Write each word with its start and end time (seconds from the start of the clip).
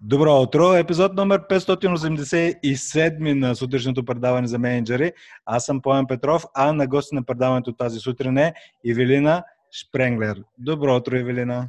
Добро 0.00 0.42
утро! 0.42 0.74
Епизод 0.74 1.14
номер 1.14 1.40
587 1.48 3.34
на 3.34 3.54
сутрешното 3.54 4.04
предаване 4.04 4.46
за 4.46 4.58
менеджери. 4.58 5.12
Аз 5.46 5.64
съм 5.64 5.80
Поян 5.82 6.06
Петров, 6.06 6.44
а 6.54 6.72
на 6.72 6.86
гости 6.86 7.14
на 7.14 7.22
предаването 7.22 7.72
тази 7.72 7.98
сутрин 7.98 8.38
е 8.38 8.54
Ивелина 8.84 9.44
Шпренглер. 9.72 10.42
Добро 10.58 10.96
утро, 10.96 11.16
Евелина! 11.16 11.68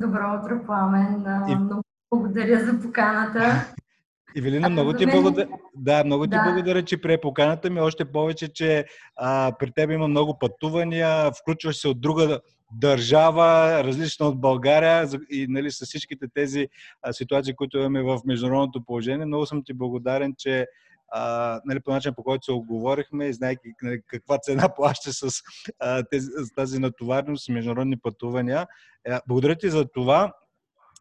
Добро 0.00 0.40
утро, 0.40 0.66
Пламен! 0.66 1.24
И... 1.48 1.54
Много 1.54 1.82
благодаря 2.12 2.64
за 2.64 2.80
поканата. 2.82 3.64
Ивелина, 4.36 4.68
много 4.68 4.92
ти, 4.92 5.06
благодаря. 5.06 5.48
Да, 5.74 6.04
много 6.04 6.26
да. 6.26 6.36
ти 6.36 6.42
благодаря, 6.44 6.84
че 6.84 7.00
прие 7.00 7.20
поканата 7.20 7.70
ми. 7.70 7.80
Още 7.80 8.04
повече, 8.04 8.52
че 8.52 8.84
а, 9.16 9.52
при 9.58 9.72
теб 9.72 9.90
има 9.90 10.08
много 10.08 10.38
пътувания, 10.38 11.30
включваш 11.42 11.76
се 11.76 11.88
от 11.88 12.00
друга 12.00 12.40
държава, 12.72 13.80
различна 13.84 14.26
от 14.26 14.40
България 14.40 15.08
и 15.30 15.46
нали, 15.48 15.70
с 15.70 15.86
всичките 15.86 16.26
тези 16.34 16.68
а, 17.02 17.12
ситуации, 17.12 17.54
които 17.54 17.78
имаме 17.78 18.02
в 18.02 18.20
международното 18.24 18.84
положение. 18.84 19.26
Много 19.26 19.46
съм 19.46 19.62
ти 19.64 19.74
благодарен, 19.74 20.34
че 20.38 20.66
а, 21.12 21.60
нали, 21.64 21.80
по 21.80 21.90
начин 21.90 22.14
по 22.14 22.22
който 22.22 22.44
се 22.44 22.52
оговорихме 22.52 23.26
и 23.26 23.32
знаеки 23.32 23.72
нали, 23.82 24.00
каква 24.06 24.38
цена 24.38 24.68
плаща 24.76 25.12
с, 25.12 25.42
а, 25.78 26.02
тези, 26.10 26.26
с 26.26 26.54
тази 26.54 26.78
натовареност 26.78 27.48
и 27.48 27.52
международни 27.52 27.96
пътувания. 27.96 28.66
А, 29.08 29.20
благодаря 29.28 29.56
ти 29.56 29.70
за 29.70 29.84
това. 29.84 30.32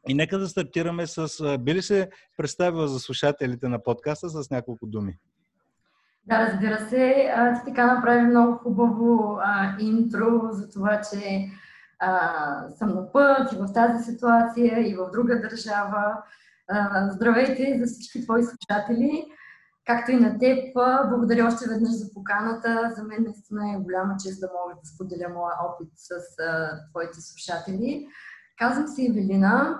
И 0.09 0.13
нека 0.13 0.39
да 0.39 0.47
стартираме 0.47 1.08
с... 1.08 1.58
Би 1.59 1.73
ли 1.73 1.81
се 1.81 2.09
представила 2.38 2.88
за 2.88 2.99
слушателите 2.99 3.67
на 3.67 3.84
подкаста 3.84 4.30
с 4.30 4.49
няколко 4.49 4.88
думи? 4.88 5.17
Да, 6.27 6.48
разбира 6.48 6.80
се. 6.90 7.34
Ти 7.55 7.66
така 7.66 7.94
направи 7.95 8.22
много 8.22 8.54
хубаво 8.58 9.38
а, 9.41 9.76
интро 9.80 10.50
за 10.52 10.70
това, 10.70 11.02
че 11.12 11.50
а, 12.00 12.70
съм 12.70 12.90
на 12.90 13.12
път 13.12 13.53
и 13.53 13.55
в 13.55 13.73
тази 13.73 14.03
ситуация, 14.03 14.90
и 14.90 14.95
в 14.95 15.12
друга 15.13 15.41
държава. 15.41 16.23
А, 16.67 17.09
здравейте 17.09 17.80
за 17.80 17.86
всички 17.86 18.23
твои 18.23 18.44
слушатели, 18.44 19.26
както 19.86 20.11
и 20.11 20.16
на 20.16 20.39
теб. 20.39 20.75
Благодаря 21.09 21.47
още 21.47 21.69
веднъж 21.69 21.92
за 21.92 22.14
поканата. 22.14 22.94
За 22.95 23.03
мен 23.03 23.23
наистина 23.23 23.73
е 23.73 23.80
голяма 23.80 24.16
чест 24.23 24.39
да 24.39 24.47
мога 24.47 24.75
да 24.84 24.89
споделя 24.89 25.30
моя 25.30 25.56
опит 25.69 25.91
с 25.95 26.09
а, 26.39 26.69
твоите 26.89 27.22
слушатели. 27.22 28.08
Казвам 28.58 28.88
се 28.88 29.06
Евелина, 29.06 29.80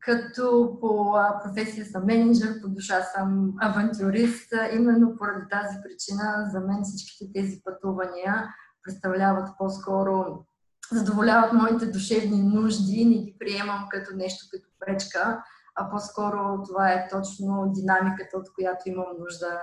като 0.00 0.76
по 0.80 1.18
професия 1.44 1.86
съм 1.86 2.04
менеджер, 2.04 2.60
по 2.62 2.68
душа 2.68 3.02
съм 3.02 3.54
авантюрист. 3.60 4.52
Именно 4.72 5.16
поради 5.16 5.48
тази 5.50 5.76
причина 5.84 6.50
за 6.52 6.60
мен 6.60 6.82
всичките 6.82 7.32
тези 7.32 7.60
пътувания 7.64 8.48
представляват 8.82 9.48
по-скоро 9.58 10.44
задоволяват 10.92 11.52
моите 11.52 11.86
душевни 11.86 12.42
нужди, 12.42 13.04
не 13.04 13.24
ги 13.24 13.36
приемам 13.38 13.86
като 13.90 14.16
нещо 14.16 14.46
като 14.52 14.68
пречка, 14.80 15.42
а 15.74 15.90
по-скоро 15.90 16.62
това 16.68 16.92
е 16.92 17.08
точно 17.08 17.72
динамиката, 17.74 18.38
от 18.38 18.54
която 18.54 18.88
имам 18.88 19.06
нужда 19.18 19.62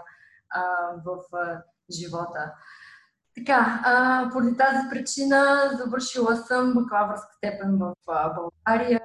а, 0.49 0.61
в 1.05 1.37
а, 1.37 1.63
живота. 1.91 2.53
Така, 3.35 3.81
а, 3.85 4.29
поради 4.31 4.57
тази 4.57 4.89
причина 4.89 5.69
завършила 5.77 6.35
съм 6.35 6.73
бакалавърска 6.73 7.33
степен 7.37 7.77
в 7.77 7.93
България, 8.07 9.01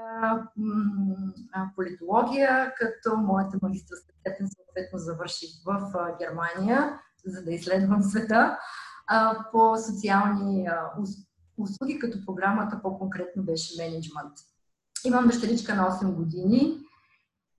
политология, 1.76 2.74
като 2.76 3.16
моята 3.16 3.58
магистрска 3.62 4.12
степен 4.20 4.48
съответно 4.56 4.98
завърших 4.98 5.50
в 5.66 5.92
Германия, 6.18 6.98
за 7.26 7.42
да 7.42 7.50
изследвам 7.50 8.02
света 8.02 8.58
а, 9.06 9.44
по 9.52 9.76
социални 9.76 10.66
а, 10.66 10.90
услуги, 11.58 11.98
като 11.98 12.24
програмата 12.26 12.80
по-конкретно 12.82 13.42
беше 13.42 13.82
менеджмент. 13.82 14.32
Имам 15.04 15.26
дъщеричка 15.26 15.74
на 15.74 15.90
8 15.90 16.14
години 16.14 16.80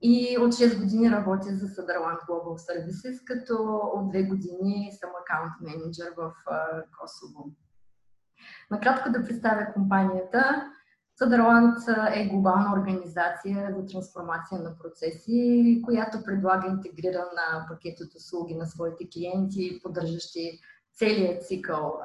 и 0.02 0.38
от 0.40 0.54
6 0.54 0.80
години 0.80 1.12
работя 1.12 1.56
за 1.56 1.68
Sutherland 1.68 2.20
Global 2.30 2.56
Services, 2.58 3.24
като 3.26 3.54
от 3.94 4.14
2 4.14 4.30
години 4.30 4.92
съм 5.00 5.10
аккаунт 5.22 5.54
менеджер 5.62 6.14
в 6.18 6.34
Косово. 7.00 7.52
Накратко 8.72 9.10
да 9.10 9.26
представя 9.26 9.74
компанията. 9.74 10.72
Sutherland 11.22 12.10
е 12.16 12.28
глобална 12.28 12.74
организация 12.74 13.76
за 13.78 13.86
трансформация 13.86 14.62
на 14.62 14.78
процеси, 14.78 15.82
която 15.86 16.24
предлага 16.24 16.68
интегриран 16.68 17.26
пакет 17.70 18.00
от 18.00 18.16
услуги 18.16 18.56
на 18.56 18.66
своите 18.66 19.10
клиенти, 19.14 19.80
поддържащи 19.84 20.60
целият 20.94 21.46
цикъл, 21.46 22.00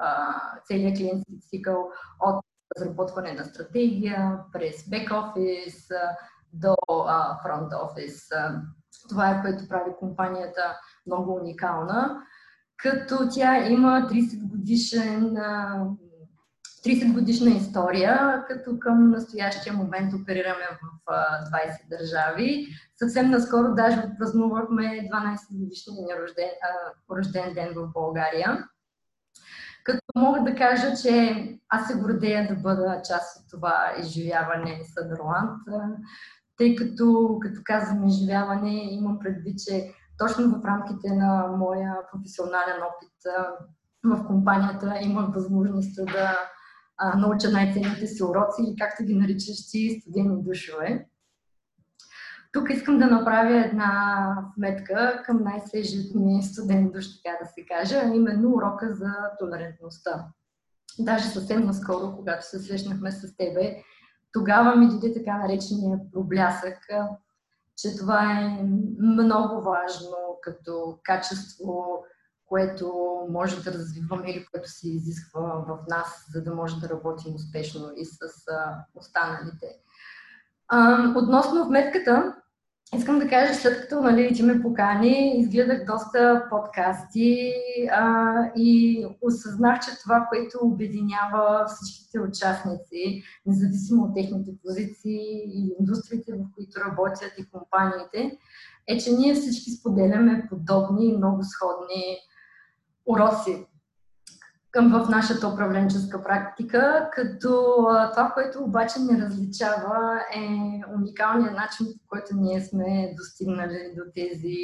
целият 0.65 0.97
клиентски 0.97 1.41
цикъл 1.41 1.91
от 2.21 2.45
разработване 2.79 3.33
на 3.33 3.45
стратегия, 3.45 4.41
през 4.53 4.89
бек 4.89 5.11
до 6.55 6.77
фронт 7.43 7.73
офис. 7.85 8.29
Това 9.09 9.31
е 9.31 9.43
което 9.43 9.69
прави 9.69 9.91
компанията 9.99 10.79
много 11.07 11.35
уникална, 11.35 12.23
като 12.77 13.29
тя 13.35 13.67
има 13.67 14.09
30 14.11 14.49
годишен 14.49 15.37
30 16.85 17.13
годишна 17.13 17.51
история, 17.51 18.45
като 18.49 18.79
към 18.79 19.11
настоящия 19.11 19.75
момент 19.75 20.15
оперираме 20.15 20.65
в 20.83 21.09
20 21.09 21.89
държави. 21.91 22.67
Съвсем 22.97 23.31
наскоро 23.31 23.75
даже 23.75 24.11
празнувахме 24.19 24.83
12 24.83 25.37
годишния 25.53 26.23
рожден, 26.23 26.51
рожден 27.11 27.55
ден 27.55 27.69
в 27.77 27.93
България. 27.93 28.69
Като 29.85 30.01
мога 30.17 30.43
да 30.43 30.55
кажа, 30.55 30.97
че 31.03 31.45
аз 31.69 31.87
се 31.87 31.99
гордея 31.99 32.49
да 32.49 32.55
бъда 32.55 33.03
част 33.09 33.41
от 33.41 33.51
това 33.51 33.93
изживяване 34.01 34.81
Съдърланд, 34.85 35.61
тъй 36.59 36.77
като, 36.77 37.39
като 37.41 37.61
казвам 37.65 38.07
изживяване, 38.07 38.95
имам 38.95 39.19
предвид, 39.19 39.59
че 39.59 39.93
точно 40.19 40.51
в 40.51 40.65
рамките 40.65 41.15
на 41.15 41.47
моя 41.59 41.95
професионален 42.13 42.77
опит 42.83 43.13
в 44.05 44.27
компанията 44.27 44.99
имах 45.03 45.35
възможност 45.35 45.97
да 45.97 46.39
науча 47.17 47.51
най-ценните 47.51 48.07
си 48.07 48.23
уроци 48.23 48.63
или 48.63 48.77
както 48.77 49.05
ги 49.05 49.15
наричаш 49.15 49.71
ти, 49.71 50.01
студени 50.01 50.43
душове. 50.43 51.07
Тук 52.53 52.71
искам 52.71 52.99
да 52.99 53.07
направя 53.07 53.65
една 53.65 54.37
вметка 54.57 55.23
към 55.27 55.43
най-свежият 55.43 56.15
ми 56.15 56.43
студент 56.43 56.93
душ, 56.93 57.05
така 57.17 57.37
да 57.43 57.49
се 57.49 57.67
каже, 57.67 57.97
а 58.05 58.15
именно 58.15 58.55
урока 58.55 58.95
за 58.95 59.11
толерантността. 59.39 60.27
Даже 60.99 61.25
съвсем 61.25 61.65
наскоро, 61.65 62.17
когато 62.17 62.47
се 62.47 62.59
срещнахме 62.59 63.13
с 63.13 63.37
тебе, 63.37 63.77
тогава 64.35 64.77
ми 64.77 64.89
дойде 64.89 65.15
така 65.15 65.39
наречения 65.39 65.99
проблясък, 66.13 66.79
че 67.77 67.97
това 67.97 68.33
е 68.33 68.63
много 68.99 69.63
важно 69.63 70.39
като 70.43 70.99
качество, 71.03 72.05
което 72.47 72.93
може 73.31 73.63
да 73.63 73.73
развиваме 73.73 74.31
или 74.31 74.47
което 74.47 74.69
се 74.69 74.89
изисква 74.89 75.41
в 75.41 75.79
нас, 75.89 76.27
за 76.33 76.43
да 76.43 76.55
може 76.55 76.81
да 76.81 76.89
работим 76.89 77.35
успешно 77.35 77.93
и 77.97 78.05
с 78.05 78.19
останалите. 78.95 79.67
относно 81.17 81.65
вметката, 81.65 82.37
Искам 82.97 83.19
да 83.19 83.29
кажа, 83.29 83.55
след 83.55 83.81
като 83.81 84.01
нали, 84.01 84.35
ти 84.35 84.43
ме 84.43 84.63
покани, 84.63 85.41
изгледах 85.41 85.85
доста 85.87 86.47
подкасти 86.51 87.53
а, 87.93 88.35
и 88.57 89.07
осъзнах, 89.23 89.81
че 89.81 89.99
това, 90.03 90.27
което 90.29 90.59
обединява 90.63 91.67
всичките 91.67 92.21
участници, 92.21 93.23
независимо 93.47 94.05
от 94.05 94.15
техните 94.15 94.51
позиции 94.65 95.21
и 95.47 95.75
индустриите, 95.81 96.33
в 96.33 96.55
които 96.55 96.81
работят 96.81 97.33
и 97.39 97.51
компаниите, 97.51 98.39
е, 98.89 98.99
че 98.99 99.13
ние 99.13 99.35
всички 99.35 99.71
споделяме 99.71 100.47
подобни 100.49 101.09
и 101.09 101.17
много 101.17 101.43
сходни 101.43 102.19
уроци 103.07 103.67
към 104.75 104.91
в 104.91 105.09
нашата 105.09 105.49
управленческа 105.49 106.23
практика, 106.23 107.09
като 107.13 107.51
това, 108.13 108.31
което 108.35 108.65
обаче 108.65 109.01
не 109.01 109.25
различава 109.25 110.21
е 110.35 110.49
уникалният 110.97 111.55
начин, 111.55 111.87
по 111.87 112.09
който 112.09 112.27
ние 112.37 112.61
сме 112.61 113.15
достигнали 113.17 113.95
до 113.97 114.03
тези 114.15 114.57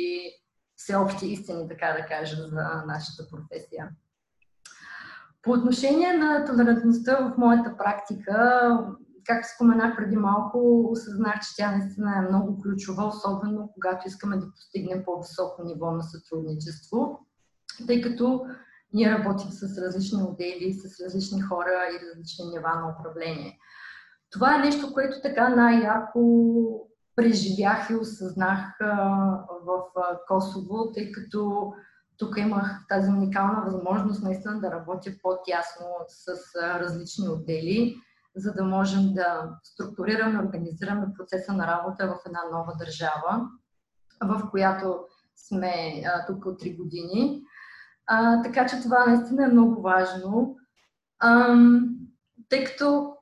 всеобщи 0.76 1.26
истини, 1.26 1.68
така 1.68 1.96
да 2.00 2.06
кажа, 2.06 2.36
за 2.36 2.82
нашата 2.86 3.28
професия. 3.30 3.88
По 5.42 5.50
отношение 5.50 6.12
на 6.12 6.44
толерантността 6.44 7.16
в 7.16 7.38
моята 7.38 7.76
практика, 7.76 8.68
както 9.26 9.48
споменах 9.54 9.96
преди 9.96 10.16
малко, 10.16 10.88
осъзнах, 10.90 11.40
че 11.40 11.56
тя 11.56 11.76
наистина 11.76 12.18
е 12.18 12.28
много 12.28 12.62
ключова, 12.62 13.06
особено 13.06 13.70
когато 13.74 14.08
искаме 14.08 14.36
да 14.36 14.50
постигнем 14.50 15.02
по-високо 15.04 15.64
ниво 15.64 15.90
на 15.90 16.02
сътрудничество, 16.02 17.26
тъй 17.86 18.02
като 18.02 18.46
ние 18.92 19.10
работим 19.10 19.50
с 19.50 19.78
различни 19.78 20.22
отдели, 20.22 20.72
с 20.72 21.04
различни 21.04 21.40
хора 21.40 21.70
и 21.94 22.06
различни 22.06 22.44
нива 22.46 22.68
на 22.68 22.96
управление. 22.98 23.58
Това 24.30 24.56
е 24.56 24.58
нещо, 24.58 24.92
което 24.92 25.20
така 25.22 25.48
най-ярко 25.48 26.20
преживях 27.16 27.90
и 27.90 27.94
осъзнах 27.94 28.78
в 29.64 29.80
Косово, 30.28 30.92
тъй 30.92 31.12
като 31.12 31.72
тук 32.18 32.38
имах 32.38 32.86
тази 32.88 33.10
уникална 33.10 33.62
възможност 33.64 34.22
наистина 34.22 34.60
да 34.60 34.70
работя 34.70 35.10
по-тясно 35.22 35.86
с 36.08 36.36
различни 36.80 37.28
отдели, 37.28 37.96
за 38.36 38.52
да 38.52 38.64
можем 38.64 39.14
да 39.14 39.50
структурираме, 39.62 40.42
организираме 40.42 41.06
процеса 41.18 41.52
на 41.52 41.66
работа 41.66 42.06
в 42.06 42.26
една 42.26 42.40
нова 42.52 42.72
държава, 42.78 43.48
в 44.24 44.50
която 44.50 44.98
сме 45.36 46.02
тук 46.26 46.46
от 46.46 46.62
3 46.62 46.76
години. 46.76 47.42
А, 48.12 48.42
така 48.42 48.66
че 48.66 48.82
това 48.82 49.06
наистина 49.06 49.44
е 49.44 49.48
много 49.48 49.82
важно, 49.82 50.56
а, 51.18 51.56
тъй 52.48 52.64
като 52.64 53.14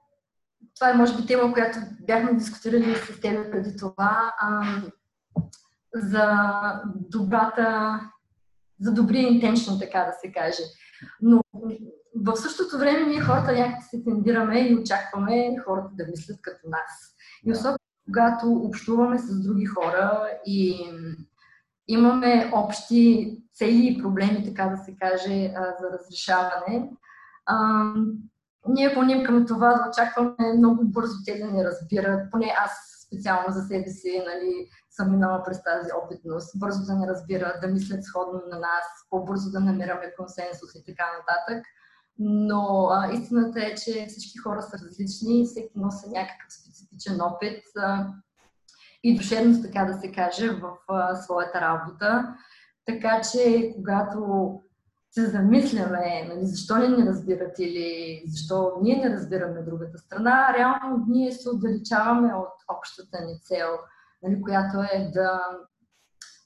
това 0.74 0.90
е 0.90 0.94
може 0.94 1.16
би 1.16 1.26
тема, 1.26 1.52
която 1.52 1.78
бяхме 2.06 2.34
дискутирали 2.34 2.94
с 2.94 3.20
теб 3.20 3.52
преди 3.52 3.76
това, 3.76 4.34
а, 4.40 4.64
за 5.94 6.26
добрата, 6.94 8.00
за 8.80 8.92
добрия 8.92 9.28
интеншн, 9.28 9.78
така 9.78 9.98
да 9.98 10.12
се 10.12 10.32
каже. 10.32 10.62
Но 11.22 11.42
в 12.16 12.36
същото 12.36 12.78
време 12.78 13.06
ние 13.06 13.20
хората 13.20 13.52
някак 13.52 13.82
се 13.90 14.04
тендираме 14.04 14.60
и 14.60 14.74
очакваме 14.74 15.56
хората 15.64 15.88
да 15.92 16.06
мислят 16.10 16.38
като 16.42 16.68
нас. 16.68 17.14
И 17.44 17.52
особено 17.52 17.78
когато 18.04 18.52
общуваме 18.52 19.18
с 19.18 19.42
други 19.42 19.64
хора 19.64 20.28
и 20.46 20.86
имаме 21.88 22.50
общи 22.54 23.36
цели 23.54 23.86
и 23.86 24.02
проблеми, 24.02 24.44
така 24.44 24.66
да 24.68 24.76
се 24.76 24.96
каже, 24.96 25.54
за 25.80 25.90
разрешаване, 25.92 26.90
ние 28.68 28.94
клоним 28.94 29.24
към 29.24 29.46
това 29.46 29.68
да 29.68 29.90
очакваме 29.90 30.52
много 30.56 30.84
бързо 30.84 31.14
те 31.24 31.38
да 31.38 31.46
ни 31.46 31.64
разбират. 31.64 32.30
Поне 32.30 32.54
аз 32.64 32.70
специално 33.06 33.52
за 33.52 33.62
себе 33.62 33.90
си 33.90 34.22
нали, 34.26 34.68
съм 34.90 35.10
минала 35.10 35.42
през 35.44 35.62
тази 35.62 35.90
опитност. 36.04 36.58
Бързо 36.58 36.84
да 36.84 36.94
ни 36.94 37.06
разбират, 37.06 37.60
да 37.60 37.68
мислят 37.68 38.04
сходно 38.04 38.40
на 38.50 38.58
нас, 38.58 38.84
по-бързо 39.10 39.50
да 39.50 39.60
намираме 39.60 40.14
консенсус 40.18 40.74
и 40.74 40.84
така 40.84 41.04
нататък. 41.18 41.66
Но 42.18 42.88
а, 42.90 43.12
истината 43.12 43.60
е, 43.60 43.74
че 43.74 44.06
всички 44.08 44.38
хора 44.38 44.62
са 44.62 44.78
различни, 44.86 45.46
всеки 45.46 45.72
носи 45.78 46.08
някакъв 46.08 46.52
специфичен 46.52 47.20
опит 47.20 47.62
а, 47.76 48.06
и 49.02 49.16
душевност, 49.16 49.62
така 49.62 49.84
да 49.84 49.94
се 49.94 50.12
каже, 50.12 50.50
в 50.50 50.70
а, 50.88 51.16
своята 51.16 51.60
работа. 51.60 52.34
Така 52.86 53.20
че, 53.32 53.72
когато 53.76 54.52
се 55.10 55.26
замисляме, 55.26 56.24
нали, 56.28 56.46
защо 56.46 56.76
не 56.76 56.88
ни 56.88 57.06
разбират 57.06 57.58
или 57.58 58.22
защо 58.26 58.72
ние 58.82 58.96
не 58.96 59.16
разбираме 59.16 59.62
другата 59.62 59.98
страна, 59.98 60.54
реално 60.58 61.04
ние 61.08 61.32
се 61.32 61.50
отдалечаваме 61.50 62.34
от 62.34 62.76
общата 62.78 63.24
ни 63.24 63.40
цел, 63.42 63.68
нали, 64.22 64.42
която 64.42 64.78
е 64.78 65.10
да 65.14 65.40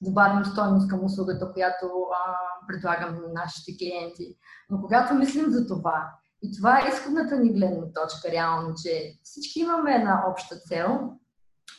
добавим 0.02 0.44
стойност 0.44 0.88
към 0.88 1.04
услугата, 1.04 1.52
която 1.52 1.86
а, 1.86 2.36
предлагаме 2.68 3.18
на 3.18 3.32
нашите 3.34 3.76
клиенти. 3.78 4.36
Но 4.70 4.80
когато 4.80 5.14
мислим 5.14 5.50
за 5.50 5.66
това, 5.66 6.10
и 6.42 6.56
това 6.56 6.78
е 6.78 6.88
изходната 6.88 7.36
ни 7.36 7.52
гледна 7.52 7.92
точка, 7.94 8.32
реално, 8.32 8.74
че 8.82 9.18
всички 9.22 9.60
имаме 9.60 9.94
една 9.94 10.24
обща 10.30 10.56
цел, 10.56 11.12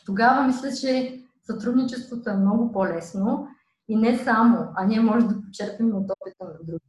тогава 0.05 0.47
мисля, 0.47 0.71
че 0.81 1.21
сътрудничеството 1.43 2.29
е 2.29 2.37
много 2.37 2.71
по-лесно 2.71 3.47
и 3.87 3.95
не 3.95 4.17
само, 4.17 4.67
а 4.75 4.85
ние 4.85 4.99
можем 4.99 5.27
да 5.27 5.41
почерпим 5.41 5.95
от 5.95 6.11
опита 6.11 6.43
на 6.45 6.53
другите. 6.63 6.85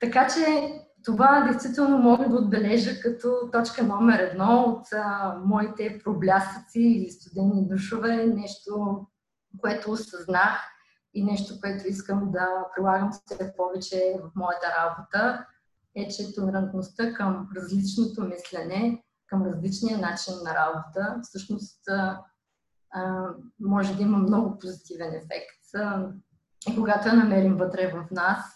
Така 0.00 0.26
че 0.34 0.72
това 1.04 1.40
действително 1.40 1.98
мога 1.98 2.28
да 2.28 2.36
отбележа 2.36 3.00
като 3.00 3.50
точка 3.52 3.82
номер 3.82 4.18
едно 4.18 4.62
от 4.62 4.92
а, 4.92 5.38
моите 5.44 6.00
проблясъци 6.04 6.80
или 6.80 7.10
студени 7.10 7.68
душове, 7.68 8.26
нещо, 8.26 9.06
което 9.60 9.90
осъзнах 9.90 10.58
и 11.14 11.24
нещо, 11.24 11.54
което 11.60 11.88
искам 11.88 12.30
да 12.32 12.48
прилагам 12.76 13.10
все 13.12 13.54
повече 13.56 14.16
в 14.22 14.30
моята 14.36 14.66
работа, 14.78 15.46
е, 15.94 16.08
че 16.08 16.34
толерантността 16.34 17.12
към 17.12 17.48
различното 17.56 18.24
мислене, 18.24 19.02
към 19.32 19.42
различния 19.42 19.98
начин 19.98 20.34
на 20.44 20.54
работа, 20.54 21.20
всъщност 21.22 21.80
може 23.60 23.96
да 23.96 24.02
има 24.02 24.18
много 24.18 24.58
позитивен 24.58 25.14
ефект. 25.14 25.64
И 26.70 26.76
когато 26.76 27.08
я 27.08 27.14
намерим 27.14 27.56
вътре 27.56 27.92
в 27.92 28.10
нас, 28.10 28.54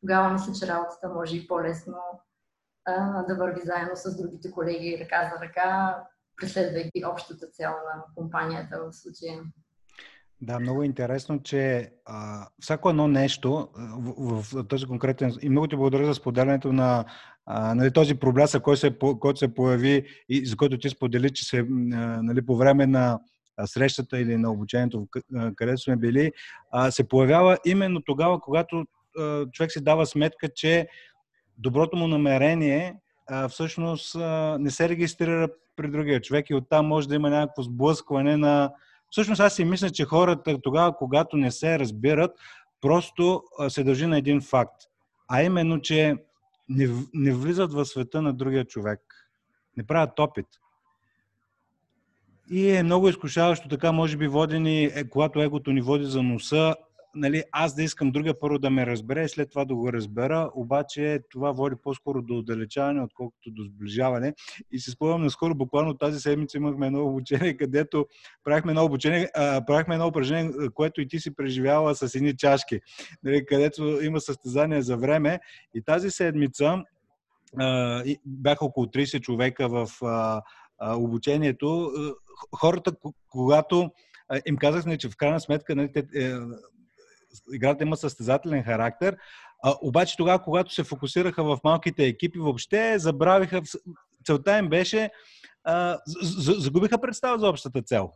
тогава 0.00 0.32
мисля, 0.32 0.52
че 0.52 0.66
работата 0.66 1.08
може 1.08 1.36
и 1.36 1.46
по-лесно 1.46 1.96
да 3.28 3.36
върви 3.38 3.60
заедно 3.64 3.96
с 3.96 4.16
другите 4.22 4.50
колеги 4.50 4.98
ръка 5.04 5.32
за 5.34 5.46
ръка, 5.46 5.98
преследвайки 6.36 7.04
общата 7.12 7.46
цел 7.46 7.70
на 7.70 8.04
компанията 8.14 8.80
в 8.82 8.92
случая. 8.92 9.40
Да, 10.40 10.60
много 10.60 10.82
е 10.82 10.86
интересно, 10.86 11.42
че 11.42 11.92
а, 12.04 12.48
всяко 12.60 12.90
едно 12.90 13.08
нещо 13.08 13.68
в, 13.74 14.14
в, 14.18 14.42
в 14.42 14.68
този 14.68 14.86
конкретен... 14.86 15.32
И 15.42 15.48
много 15.48 15.68
ти 15.68 15.76
благодаря 15.76 16.06
за 16.06 16.14
споделянето 16.14 16.72
на 16.72 17.04
а, 17.46 17.74
нали, 17.74 17.92
този 17.92 18.14
проблясък, 18.14 18.62
който 18.62 18.80
се, 18.80 18.98
който 19.20 19.38
се 19.38 19.54
появи 19.54 20.06
и 20.28 20.46
за 20.46 20.56
който 20.56 20.78
ти 20.78 20.88
сподели, 20.88 21.30
че 21.30 21.44
се, 21.44 21.66
нали, 21.68 22.46
по 22.46 22.56
време 22.56 22.86
на 22.86 23.20
срещата 23.64 24.20
или 24.20 24.36
на 24.36 24.52
обучението, 24.52 25.06
където 25.56 25.82
сме 25.82 25.96
били, 25.96 26.32
се 26.90 27.08
появява 27.08 27.58
именно 27.66 28.02
тогава, 28.02 28.40
когато 28.40 28.84
човек 29.52 29.72
си 29.72 29.84
дава 29.84 30.06
сметка, 30.06 30.48
че 30.54 30.86
доброто 31.58 31.96
му 31.96 32.08
намерение 32.08 32.94
всъщност 33.48 34.16
не 34.58 34.70
се 34.70 34.88
регистрира 34.88 35.48
при 35.76 35.90
другия 35.90 36.20
човек 36.20 36.50
и 36.50 36.54
оттам 36.54 36.86
може 36.86 37.08
да 37.08 37.14
има 37.14 37.30
някакво 37.30 37.62
сблъскване 37.62 38.36
на... 38.36 38.72
Всъщност 39.10 39.40
аз 39.40 39.54
си 39.54 39.64
мисля, 39.64 39.90
че 39.90 40.04
хората 40.04 40.58
тогава, 40.62 40.96
когато 40.96 41.36
не 41.36 41.50
се 41.50 41.78
разбират, 41.78 42.30
просто 42.80 43.42
се 43.68 43.84
дължи 43.84 44.06
на 44.06 44.18
един 44.18 44.40
факт. 44.40 44.82
А 45.28 45.42
именно, 45.42 45.80
че 45.80 46.14
не, 46.68 46.88
не 47.14 47.34
влизат 47.34 47.72
в 47.72 47.84
света 47.84 48.22
на 48.22 48.32
другия 48.32 48.64
човек. 48.64 49.00
Не 49.76 49.86
правят 49.86 50.18
опит. 50.18 50.46
И 52.50 52.70
е 52.70 52.82
много 52.82 53.08
изкушаващо 53.08 53.68
така, 53.68 53.92
може 53.92 54.16
би 54.16 54.28
водени, 54.28 54.84
е, 54.84 55.08
когато 55.08 55.42
егото 55.42 55.72
ни 55.72 55.80
води 55.80 56.04
за 56.04 56.22
носа, 56.22 56.74
нали, 57.14 57.42
аз 57.52 57.74
да 57.74 57.82
искам 57.82 58.12
другия 58.12 58.40
първо 58.40 58.58
да 58.58 58.70
ме 58.70 58.86
разбере 58.86 59.24
и 59.24 59.28
след 59.28 59.50
това 59.50 59.64
да 59.64 59.74
го 59.74 59.92
разбера, 59.92 60.50
обаче 60.54 61.20
това 61.30 61.52
води 61.52 61.76
по-скоро 61.82 62.22
до 62.22 62.38
отдалечаване, 62.38 63.02
отколкото 63.02 63.50
до 63.50 63.64
сближаване. 63.64 64.34
И 64.72 64.78
се 64.78 64.90
спомням, 64.90 65.22
наскоро, 65.22 65.54
буквално 65.54 65.94
тази 65.94 66.20
седмица 66.20 66.56
имахме 66.56 66.86
едно 66.86 67.06
обучение, 67.06 67.56
където 67.56 68.06
правихме 68.44 68.72
едно 68.72 68.84
обучение, 68.84 69.30
а, 69.34 69.64
правихме 69.66 69.94
едно 69.94 70.06
упражнение, 70.06 70.52
което 70.74 71.00
и 71.00 71.08
ти 71.08 71.20
си 71.20 71.34
преживяла 71.34 71.94
с 71.94 72.14
едни 72.14 72.36
чашки, 72.36 72.80
нали, 73.22 73.46
където 73.46 73.82
има 74.02 74.20
състезание 74.20 74.82
за 74.82 74.96
време. 74.96 75.40
И 75.74 75.82
тази 75.82 76.10
седмица 76.10 76.82
а, 77.58 78.02
бяха 78.26 78.64
около 78.64 78.86
30 78.86 79.20
човека 79.20 79.68
в 79.68 79.88
а, 80.02 80.42
обучението. 80.80 81.92
Хората, 82.56 82.92
когато 83.28 83.90
им 84.46 84.56
казахме, 84.56 84.98
че 84.98 85.08
в 85.08 85.16
крайна 85.16 85.40
сметка 85.40 85.76
нали, 85.76 85.92
те, 85.92 86.06
е, 86.14 86.32
играта 87.54 87.84
има 87.84 87.96
състезателен 87.96 88.62
характер. 88.62 89.16
А, 89.62 89.74
обаче 89.82 90.16
тогава, 90.16 90.42
когато 90.42 90.74
се 90.74 90.84
фокусираха 90.84 91.44
в 91.44 91.58
малките 91.64 92.04
екипи, 92.06 92.38
въобще 92.38 92.98
забравиха, 92.98 93.62
целта 94.26 94.58
им 94.58 94.68
беше, 94.68 95.10
а, 95.64 95.98
загубиха 96.06 97.00
представа 97.00 97.38
за 97.38 97.48
общата 97.48 97.82
цел. 97.82 98.10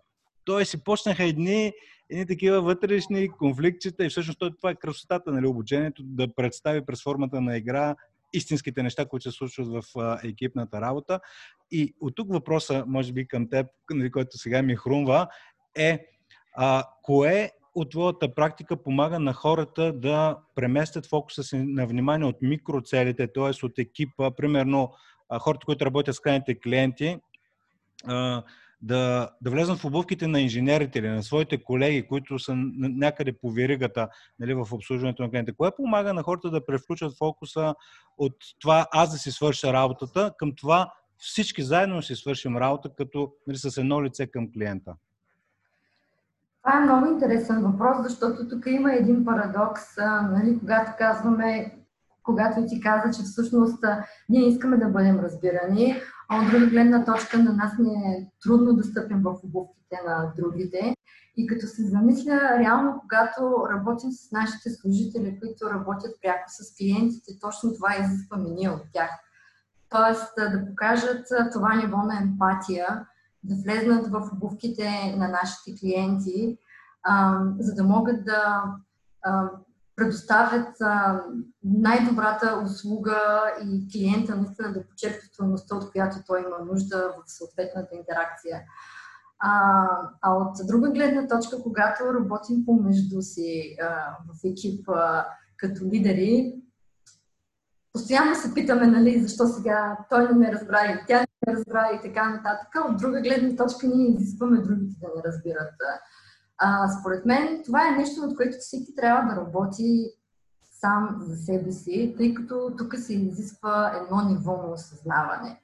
Тоест 0.45 0.71
си 0.71 0.85
почнаха 0.85 1.25
едни, 1.25 1.73
едни 2.11 2.27
такива 2.27 2.63
вътрешни 2.63 3.29
конфликтчета 3.29 4.05
и 4.05 4.09
всъщност 4.09 4.39
това 4.39 4.71
е 4.71 4.75
красотата, 4.75 5.33
нали, 5.33 5.47
обучението, 5.47 6.03
да 6.05 6.35
представи 6.35 6.87
през 6.87 7.03
формата 7.03 7.41
на 7.41 7.57
игра 7.57 7.95
истинските 8.33 8.83
неща, 8.83 9.07
които 9.07 9.31
се 9.31 9.37
случват 9.37 9.69
в 9.69 9.99
а, 9.99 10.19
екипната 10.25 10.81
работа. 10.81 11.21
И 11.71 11.95
от 12.01 12.15
тук 12.15 12.33
въпроса, 12.33 12.85
може 12.87 13.13
би 13.13 13.29
към 13.29 13.49
теб, 13.51 13.67
нали, 13.91 14.11
който 14.11 14.39
сега 14.39 14.63
ми 14.63 14.77
хрумва, 14.77 15.29
е 15.77 16.07
а, 16.57 16.85
кое 17.03 17.51
от 17.81 17.91
твоята 17.91 18.35
практика 18.35 18.83
помага 18.83 19.19
на 19.19 19.33
хората 19.33 19.93
да 19.93 20.39
преместят 20.55 21.07
фокуса 21.07 21.43
си 21.43 21.59
на 21.59 21.87
внимание 21.87 22.27
от 22.27 22.37
микроцелите, 22.43 23.33
т.е. 23.33 23.67
от 23.67 23.79
екипа, 23.79 24.31
примерно 24.31 24.93
хората, 25.41 25.65
които 25.67 25.87
работят 25.87 26.15
с 26.15 26.21
крайните 26.21 26.61
клиенти, 26.61 27.19
да, 28.83 29.31
да 29.43 29.51
влезнат 29.51 29.79
в 29.79 29.85
обувките 29.85 30.27
на 30.27 30.41
инженерите 30.41 30.99
или 30.99 31.09
на 31.09 31.23
своите 31.23 31.63
колеги, 31.63 32.07
които 32.07 32.39
са 32.39 32.55
някъде 32.79 33.33
по 33.33 33.51
веригата 33.51 34.09
нали, 34.39 34.55
в 34.55 34.69
обслужването 34.73 35.23
на 35.23 35.31
клиентите. 35.31 35.57
Кое 35.57 35.71
помага 35.77 36.15
на 36.15 36.23
хората 36.23 36.51
да 36.51 36.67
превключат 36.67 37.19
фокуса 37.19 37.75
от 38.19 38.37
това 38.61 38.87
аз 38.93 39.13
да 39.13 39.19
си 39.19 39.33
свърша 39.33 39.73
работата 39.73 40.33
към 40.39 40.55
това 40.55 40.93
всички 41.17 41.63
заедно 41.63 42.03
си 42.03 42.15
свършим 42.17 42.57
работа, 42.57 42.91
като 42.97 43.33
нали, 43.47 43.57
с 43.59 43.77
едно 43.77 44.05
лице 44.05 44.27
към 44.27 44.53
клиента? 44.53 44.95
Това 46.69 46.81
е 46.81 46.85
много 46.85 47.07
интересен 47.07 47.63
въпрос, 47.63 47.97
защото 48.03 48.49
тук 48.49 48.67
има 48.67 48.93
един 48.93 49.25
парадокс, 49.25 49.83
нали, 50.31 50.59
когато 50.59 50.93
казваме, 50.99 51.79
когато 52.23 52.67
ти 52.67 52.81
каза, 52.81 53.11
че 53.17 53.23
всъщност 53.23 53.85
ние 54.29 54.49
искаме 54.49 54.77
да 54.77 54.89
бъдем 54.89 55.21
разбирани, 55.21 55.97
а 56.29 56.41
от 56.41 56.51
друга 56.51 56.67
гледна 56.67 57.05
точка 57.05 57.39
на 57.39 57.53
нас 57.53 57.73
ни 57.79 57.95
е 57.95 58.31
трудно 58.43 58.73
да 58.73 58.85
стъпим 58.85 59.23
в 59.23 59.35
обувките 59.45 59.97
на 60.07 60.33
другите. 60.37 60.95
И 61.37 61.47
като 61.47 61.67
се 61.67 61.83
замисля, 61.83 62.59
реално, 62.59 63.01
когато 63.01 63.69
работим 63.71 64.13
с 64.13 64.33
нашите 64.33 64.71
служители, 64.71 65.39
които 65.41 65.71
работят 65.71 66.13
пряко 66.23 66.45
с 66.49 66.77
клиентите, 66.79 67.33
точно 67.41 67.75
това 67.75 67.97
изискваме 67.97 68.49
ние 68.51 68.71
от 68.71 68.83
тях. 68.93 69.11
Тоест 69.91 70.33
да 70.37 70.67
покажат 70.67 71.27
това 71.53 71.75
ниво 71.75 71.97
на 71.97 72.21
емпатия, 72.23 73.07
да 73.49 73.55
влезнат 73.55 74.07
в 74.07 74.31
обувките 74.33 75.15
на 75.17 75.29
нашите 75.29 75.81
клиенти, 75.81 76.59
а, 77.03 77.41
за 77.59 77.75
да 77.75 77.85
могат 77.85 78.25
да 78.25 78.63
а, 79.23 79.51
предоставят 79.97 80.81
а, 80.81 81.23
най-добрата 81.65 82.63
услуга 82.65 83.21
и 83.65 83.89
клиента 83.93 84.37
наистина 84.37 84.73
да 84.73 84.87
почерпи 84.87 85.27
стоеността, 85.27 85.77
от 85.77 85.93
която 85.93 86.17
той 86.27 86.41
има 86.41 86.73
нужда 86.73 87.15
в 87.17 87.31
съответната 87.31 87.97
интеракция. 87.97 88.63
А, 89.39 89.87
а 90.23 90.35
от 90.35 90.67
друга 90.67 90.91
гледна 90.91 91.27
точка, 91.27 91.63
когато 91.63 92.15
работим 92.15 92.65
помежду 92.65 93.23
си 93.23 93.77
а, 93.83 93.87
в 94.29 94.45
екип 94.45 94.89
а, 94.89 95.27
като 95.57 95.85
лидери, 95.85 96.55
постоянно 97.93 98.35
се 98.35 98.55
питаме, 98.55 98.87
нали, 98.87 99.21
защо 99.21 99.47
сега 99.47 99.99
той 100.11 100.29
не 100.29 100.39
ме 100.39 100.53
разбра 100.53 100.85
и 100.85 101.05
тя 101.09 101.28
разбра 101.53 101.91
и 101.95 102.01
така 102.03 102.29
нататък. 102.29 102.69
От 102.91 102.97
друга 102.97 103.21
гледна 103.21 103.57
точка 103.57 103.87
ние 103.87 104.09
изискваме 104.09 104.63
другите 104.63 104.95
да 105.01 105.09
не 105.17 105.23
разбират. 105.25 105.75
А, 106.59 106.89
според 107.01 107.25
мен 107.27 107.63
това 107.65 107.89
е 107.89 107.97
нещо, 107.97 108.21
от 108.21 108.37
което 108.37 108.57
всеки 108.61 108.95
трябва 108.95 109.35
да 109.35 109.41
работи 109.41 110.11
сам 110.81 111.17
за 111.21 111.37
себе 111.37 111.73
си, 111.73 112.15
тъй 112.19 112.35
като 112.35 112.75
тук 112.79 112.97
се 112.97 113.15
изисква 113.15 113.93
едно 114.03 114.29
ниво 114.29 114.57
на 114.57 114.73
осъзнаване. 114.73 115.61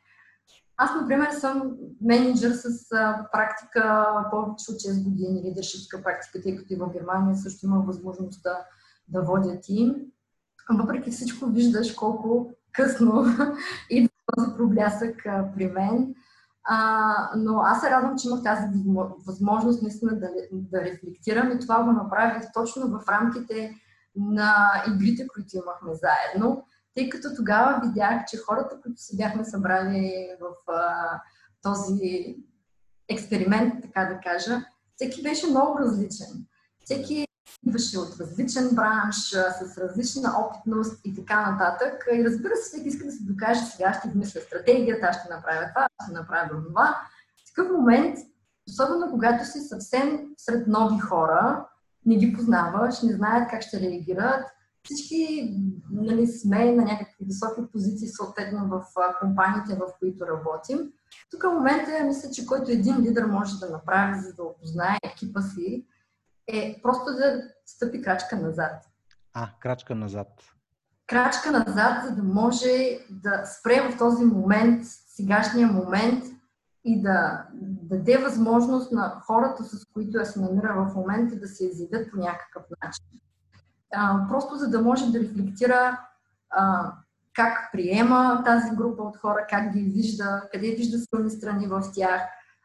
Аз, 0.76 0.91
например, 1.00 1.31
съм 1.31 1.76
менеджер 2.00 2.50
с 2.50 2.93
а, 2.93 3.29
практика 3.33 4.07
повече 4.31 4.73
от 4.73 4.76
6 4.76 5.05
години, 5.05 5.43
лидершипска 5.43 6.03
практика, 6.03 6.43
тъй 6.43 6.57
като 6.57 6.73
и 6.73 6.76
в 6.76 6.93
Германия 6.93 7.37
също 7.37 7.67
има 7.67 7.79
възможността 7.79 8.50
да 9.09 9.23
водя 9.23 9.61
тим. 9.61 9.95
Въпреки 10.71 11.11
всичко 11.11 11.47
виждаш 11.47 11.93
колко 11.93 12.50
късно 12.73 13.25
идва 13.91 14.13
този 14.26 14.57
проблясък 14.57 15.23
при 15.57 15.66
мен. 15.66 16.14
А, 16.64 17.31
но 17.37 17.61
аз 17.61 17.81
се 17.81 17.90
радвам, 17.90 18.19
че 18.19 18.28
имах 18.28 18.43
тази 18.43 18.66
възможност 19.26 19.83
наистина 19.83 20.12
да, 20.19 20.28
да 20.52 20.81
рефлектирам 20.85 21.52
и 21.52 21.61
това 21.61 21.83
го 21.83 21.93
направих 21.93 22.43
точно 22.54 22.88
в 22.88 23.09
рамките 23.09 23.75
на 24.16 24.85
игрите, 24.88 25.26
които 25.35 25.57
имахме 25.57 25.93
заедно, 25.95 26.64
тъй 26.95 27.09
като 27.09 27.28
тогава 27.37 27.81
видях, 27.85 28.25
че 28.26 28.37
хората, 28.37 28.81
които 28.83 29.00
се 29.00 29.16
бяхме 29.16 29.45
събрали 29.45 30.28
в 30.40 30.73
а, 30.73 31.21
този 31.62 32.37
експеримент, 33.09 33.75
така 33.83 34.04
да 34.04 34.21
кажа, 34.21 34.64
всеки 34.97 35.23
беше 35.23 35.47
много 35.47 35.78
различен. 35.78 36.47
Всеки 36.85 37.26
идваше 37.67 37.99
от 37.99 38.21
различен 38.21 38.71
бранш, 38.73 39.17
с 39.31 39.79
различна 39.79 40.35
опитност 40.39 41.01
и 41.05 41.15
така 41.15 41.51
нататък. 41.51 42.07
И 42.15 42.25
разбира 42.25 42.57
се, 42.57 42.63
всеки 42.63 42.89
иска 42.89 43.05
да 43.05 43.13
се 43.13 43.25
докаже, 43.25 43.61
сега 43.61 43.95
ще 43.95 44.09
измисля 44.09 44.41
стратегията, 44.41 45.13
ще 45.13 45.35
направя 45.35 45.69
това, 45.75 45.89
ще 46.05 46.13
направя 46.13 46.63
това. 46.67 46.97
В 47.37 47.55
такъв 47.55 47.73
момент, 47.73 48.19
особено 48.69 49.11
когато 49.11 49.45
си 49.45 49.61
съвсем 49.61 50.21
сред 50.37 50.67
нови 50.67 50.99
хора, 50.99 51.67
не 52.07 52.17
ги 52.17 52.33
познаваш, 52.33 53.03
не 53.03 53.13
знаят 53.13 53.51
как 53.51 53.63
ще 53.63 53.81
реагират, 53.81 54.45
всички 54.85 55.51
нали, 55.91 56.27
сме 56.27 56.73
на 56.73 56.83
някакви 56.83 57.25
високи 57.25 57.61
позиции, 57.73 58.09
съответно 58.09 58.69
в 58.69 58.85
компаниите, 59.21 59.75
в 59.75 59.81
които 59.99 60.27
работим. 60.27 60.79
Тук 61.31 61.43
в 61.43 61.55
момента 61.55 62.05
мисля, 62.05 62.31
че 62.31 62.47
който 62.47 62.71
един 62.71 63.01
лидер 63.01 63.25
може 63.25 63.59
да 63.59 63.71
направи, 63.71 64.21
за 64.21 64.35
да 64.35 64.43
опознае 64.43 64.99
екипа 65.03 65.43
си, 65.43 65.87
е 66.47 66.81
просто 66.83 67.05
да 67.05 67.43
стъпи 67.67 68.03
крачка 68.03 68.37
назад. 68.37 68.85
А, 69.33 69.49
крачка 69.61 69.95
назад. 69.95 70.29
Крачка 71.07 71.51
назад, 71.51 72.05
за 72.05 72.11
да 72.17 72.23
може 72.23 72.99
да 73.11 73.45
спре 73.47 73.91
в 73.91 73.99
този 73.99 74.25
момент, 74.25 74.85
сегашния 75.09 75.67
момент 75.67 76.25
и 76.85 77.03
да 77.03 77.47
даде 77.83 78.19
възможност 78.19 78.93
на 78.93 79.21
хората, 79.27 79.65
с 79.65 79.87
които 79.95 80.19
я 80.19 80.27
се 80.27 80.41
намира 80.41 80.75
в 80.75 80.95
момента, 80.95 81.37
да 81.37 81.49
се 81.49 81.67
изявят 81.67 82.11
по 82.11 82.17
някакъв 82.17 82.63
начин. 82.85 83.05
А, 83.95 84.29
просто 84.29 84.57
за 84.57 84.71
да 84.71 84.81
може 84.81 85.13
да 85.13 85.21
рефлектира 85.21 86.01
а, 86.51 86.93
как 87.35 87.69
приема 87.73 88.43
тази 88.45 88.77
група 88.77 89.03
от 89.03 89.17
хора, 89.17 89.47
как 89.51 89.73
ги 89.73 89.81
вижда, 89.81 90.49
къде 90.53 90.71
вижда 90.71 90.99
силни 90.99 91.31
страни 91.31 91.67
в 91.67 91.83
тях, 91.95 92.21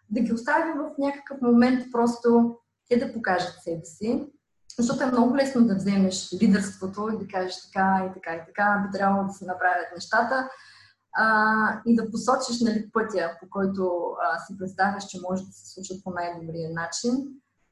да 0.10 0.22
ги 0.22 0.34
остави 0.34 0.72
в 0.72 0.90
някакъв 0.98 1.42
момент 1.42 1.92
просто 1.92 2.58
те 2.90 2.98
да 2.98 3.14
покажат 3.14 3.54
себе 3.64 3.86
си, 3.86 4.28
защото 4.80 5.04
е 5.04 5.12
много 5.12 5.38
лесно 5.38 5.68
да 5.68 5.76
вземеш 5.76 6.34
лидерството 6.42 7.10
и 7.14 7.18
да 7.18 7.28
кажеш 7.28 7.62
така 7.62 8.10
и 8.10 8.14
така 8.14 8.36
и 8.36 8.40
така, 8.46 8.86
би 8.86 8.98
трябвало 8.98 9.28
да 9.28 9.34
се 9.34 9.46
направят 9.46 9.88
нещата 9.96 10.50
а, 11.14 11.82
и 11.86 11.96
да 11.96 12.12
посочиш 12.12 12.62
нали, 12.62 12.90
пътя, 12.94 13.38
по 13.40 13.50
който 13.50 14.14
си 14.48 14.58
представяш, 14.58 15.06
че 15.06 15.22
може 15.30 15.46
да 15.46 15.52
се 15.52 15.74
случат 15.74 16.04
по 16.04 16.12
най-добрия 16.12 16.70
начин. 16.74 17.28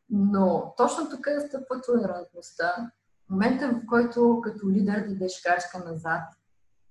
Но 0.10 0.74
точно 0.78 1.10
тук 1.10 1.28
е 1.28 1.48
стъпва 1.48 1.82
толерантността. 1.82 2.92
Момента, 3.30 3.70
в 3.70 3.86
който 3.88 4.42
като 4.44 4.70
лидер 4.70 5.08
дадеш 5.08 5.42
крачка 5.46 5.80
назад, 5.80 6.24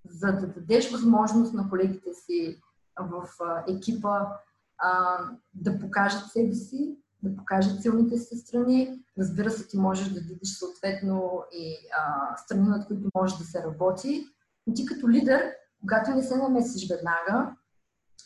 за 0.04 0.32
да 0.32 0.46
дадеш 0.46 0.92
възможност 0.92 1.54
на 1.54 1.70
колегите 1.70 2.14
си 2.14 2.62
в 3.00 3.28
екипа 3.68 4.26
а, 4.78 5.18
да 5.54 5.80
покажат 5.80 6.30
себе 6.30 6.54
си, 6.54 6.96
да 7.22 7.36
покажат 7.36 7.82
силните 7.82 8.18
си 8.18 8.36
страни. 8.36 9.04
Разбира 9.18 9.50
се, 9.50 9.68
ти 9.68 9.78
можеш 9.78 10.08
да 10.08 10.20
видиш 10.20 10.58
съответно 10.58 11.42
и 11.52 11.76
а, 11.98 12.36
страни, 12.36 12.68
над 12.68 12.86
които 12.86 13.08
може 13.14 13.38
да 13.38 13.44
се 13.44 13.62
работи. 13.62 14.26
Но 14.66 14.74
ти 14.74 14.86
като 14.86 15.08
лидер, 15.08 15.52
когато 15.80 16.10
не 16.10 16.22
се 16.22 16.36
намесиш 16.36 16.88
веднага, 16.88 17.56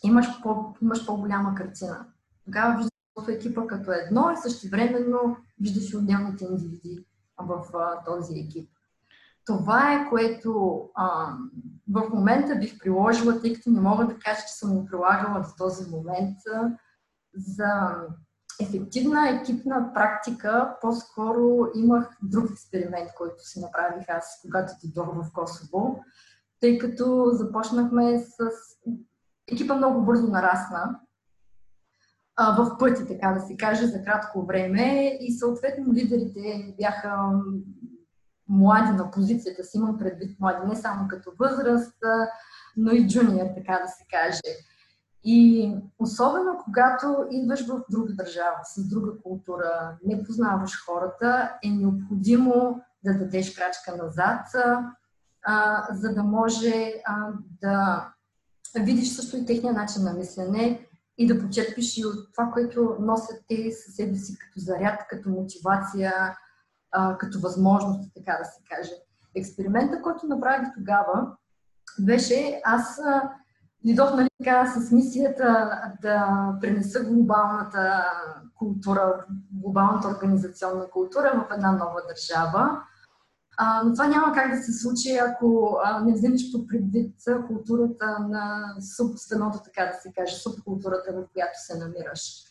имаш, 0.04 0.42
по, 0.42 0.75
имаш 0.82 1.06
по-голяма 1.06 1.54
картина. 1.54 2.06
Тогава 2.44 2.76
виждаш 2.76 2.90
в 3.18 3.28
екипа 3.28 3.66
като 3.66 3.92
едно 3.92 4.30
и 4.30 4.37
същевременно 4.37 5.37
виждаш 5.61 5.94
отделните 5.94 6.44
индивиди 6.44 7.06
в 7.38 7.64
а, 7.75 8.04
този 8.04 8.38
екип. 8.38 8.70
Това 9.47 9.94
е 9.94 10.09
което 10.09 10.82
а, 10.94 11.37
в 11.90 12.09
момента 12.11 12.56
бих 12.56 12.78
приложила, 12.78 13.40
тъй 13.40 13.54
като 13.54 13.70
не 13.70 13.80
мога 13.80 14.06
да 14.06 14.18
кажа, 14.18 14.40
че 14.40 14.54
съм 14.54 14.75
го 14.75 14.87
прилагала 14.87 15.40
до 15.40 15.49
този 15.59 15.90
момент 15.90 16.37
а, 16.54 16.70
за 17.35 17.92
ефективна 18.60 19.28
екипна 19.28 19.90
практика, 19.94 20.76
по-скоро 20.80 21.66
имах 21.74 22.16
друг 22.22 22.50
експеримент, 22.50 23.10
който 23.16 23.34
си 23.38 23.60
направих 23.60 24.08
аз, 24.08 24.40
когато 24.42 24.72
дойдох 24.84 25.14
в 25.14 25.32
Косово, 25.32 26.04
тъй 26.60 26.78
като 26.78 27.30
започнахме 27.32 28.18
с... 28.18 28.50
Екипа 29.52 29.74
много 29.74 30.04
бързо 30.04 30.26
нарасна, 30.26 31.00
а, 32.36 32.64
в 32.64 32.78
пъти, 32.78 33.06
така 33.06 33.32
да 33.32 33.40
се 33.40 33.56
каже, 33.56 33.86
за 33.86 34.02
кратко 34.04 34.46
време 34.46 35.18
и 35.20 35.38
съответно 35.38 35.92
лидерите 35.92 36.74
бяха 36.78 37.30
млади 38.48 38.92
на 38.92 39.10
позицията 39.10 39.64
си, 39.64 39.78
имам 39.78 39.98
предвид 39.98 40.40
млади 40.40 40.66
не 40.68 40.76
само 40.76 41.08
като 41.08 41.32
възраст, 41.38 41.96
но 42.76 42.90
и 42.92 43.08
джуниор, 43.08 43.46
така 43.56 43.80
да 43.82 43.88
се 43.88 44.04
каже. 44.10 44.56
И 45.24 45.70
особено 45.98 46.58
когато 46.64 47.26
идваш 47.30 47.66
в 47.66 47.82
друга 47.90 48.14
държава, 48.14 48.56
с 48.64 48.88
друга 48.88 49.12
култура, 49.22 49.96
не 50.04 50.24
познаваш 50.24 50.84
хората, 50.86 51.52
е 51.64 51.70
необходимо 51.70 52.82
да 53.04 53.18
дадеш 53.18 53.54
крачка 53.54 53.96
назад, 54.04 54.46
а, 55.44 55.86
за 55.92 56.14
да 56.14 56.22
може 56.22 56.92
а, 57.04 57.32
да 57.60 58.06
видиш 58.80 59.16
също 59.16 59.36
и 59.36 59.46
техния 59.46 59.72
начин 59.72 60.02
на 60.02 60.12
мислене 60.12 60.86
и 61.18 61.26
да 61.26 61.40
почерпиш 61.40 61.98
и 61.98 62.06
от 62.06 62.32
това, 62.32 62.50
което 62.52 62.96
носят 63.00 63.44
те 63.48 63.72
със 63.72 63.94
себе 63.94 64.16
си 64.16 64.38
като 64.38 64.60
заряд, 64.60 65.00
като 65.08 65.28
мотивация, 65.28 66.36
а, 66.92 67.18
като 67.18 67.40
възможност, 67.40 68.10
така 68.16 68.38
да 68.38 68.44
се 68.44 68.60
каже. 68.70 68.92
Експеримента, 69.34 70.02
който 70.02 70.26
направих 70.26 70.68
тогава, 70.74 71.36
беше 71.98 72.60
аз 72.64 73.00
Дойдох 73.84 74.14
нали, 74.14 74.28
така 74.38 74.66
с 74.66 74.90
мисията 74.90 75.70
да 76.02 76.49
пренеса 76.60 77.04
глобалната 77.04 78.04
култура, 78.54 79.25
глобалната 79.52 80.08
организационна 80.08 80.90
култура 80.90 81.46
в 81.50 81.54
една 81.54 81.72
нова 81.72 82.00
държава. 82.08 82.80
А, 83.56 83.82
но 83.84 83.92
това 83.92 84.06
няма 84.06 84.32
как 84.32 84.50
да 84.50 84.62
се 84.62 84.72
случи, 84.72 85.16
ако 85.16 85.78
а, 85.84 86.00
не 86.00 86.12
вземеш 86.12 86.52
под 86.52 86.68
предвид 86.68 87.14
културата 87.46 88.18
на 88.18 88.75
субственото, 88.96 89.58
така 89.64 89.87
да 89.87 90.00
се 90.00 90.12
каже, 90.12 90.37
субкултурата, 90.37 91.12
в 91.12 91.32
която 91.32 91.52
се 91.54 91.78
намираш. 91.78 92.44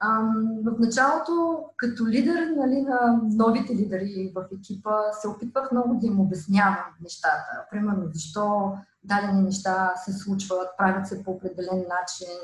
А, 0.00 0.20
в 0.64 0.78
началото, 0.78 1.64
като 1.76 2.06
лидер 2.06 2.54
нали, 2.56 2.82
на 2.82 3.20
новите 3.22 3.74
лидери 3.74 4.32
в 4.36 4.44
екипа, 4.58 5.12
се 5.20 5.28
опитвах 5.28 5.72
много 5.72 5.94
да 5.94 6.06
им 6.06 6.20
обяснявам 6.20 6.84
нещата. 7.02 7.64
Примерно, 7.70 8.10
защо 8.12 8.72
дадени 9.04 9.42
неща 9.42 9.92
се 9.96 10.12
случват, 10.12 10.68
правят 10.78 11.06
се 11.06 11.24
по 11.24 11.30
определен 11.30 11.78
начин, 11.78 12.34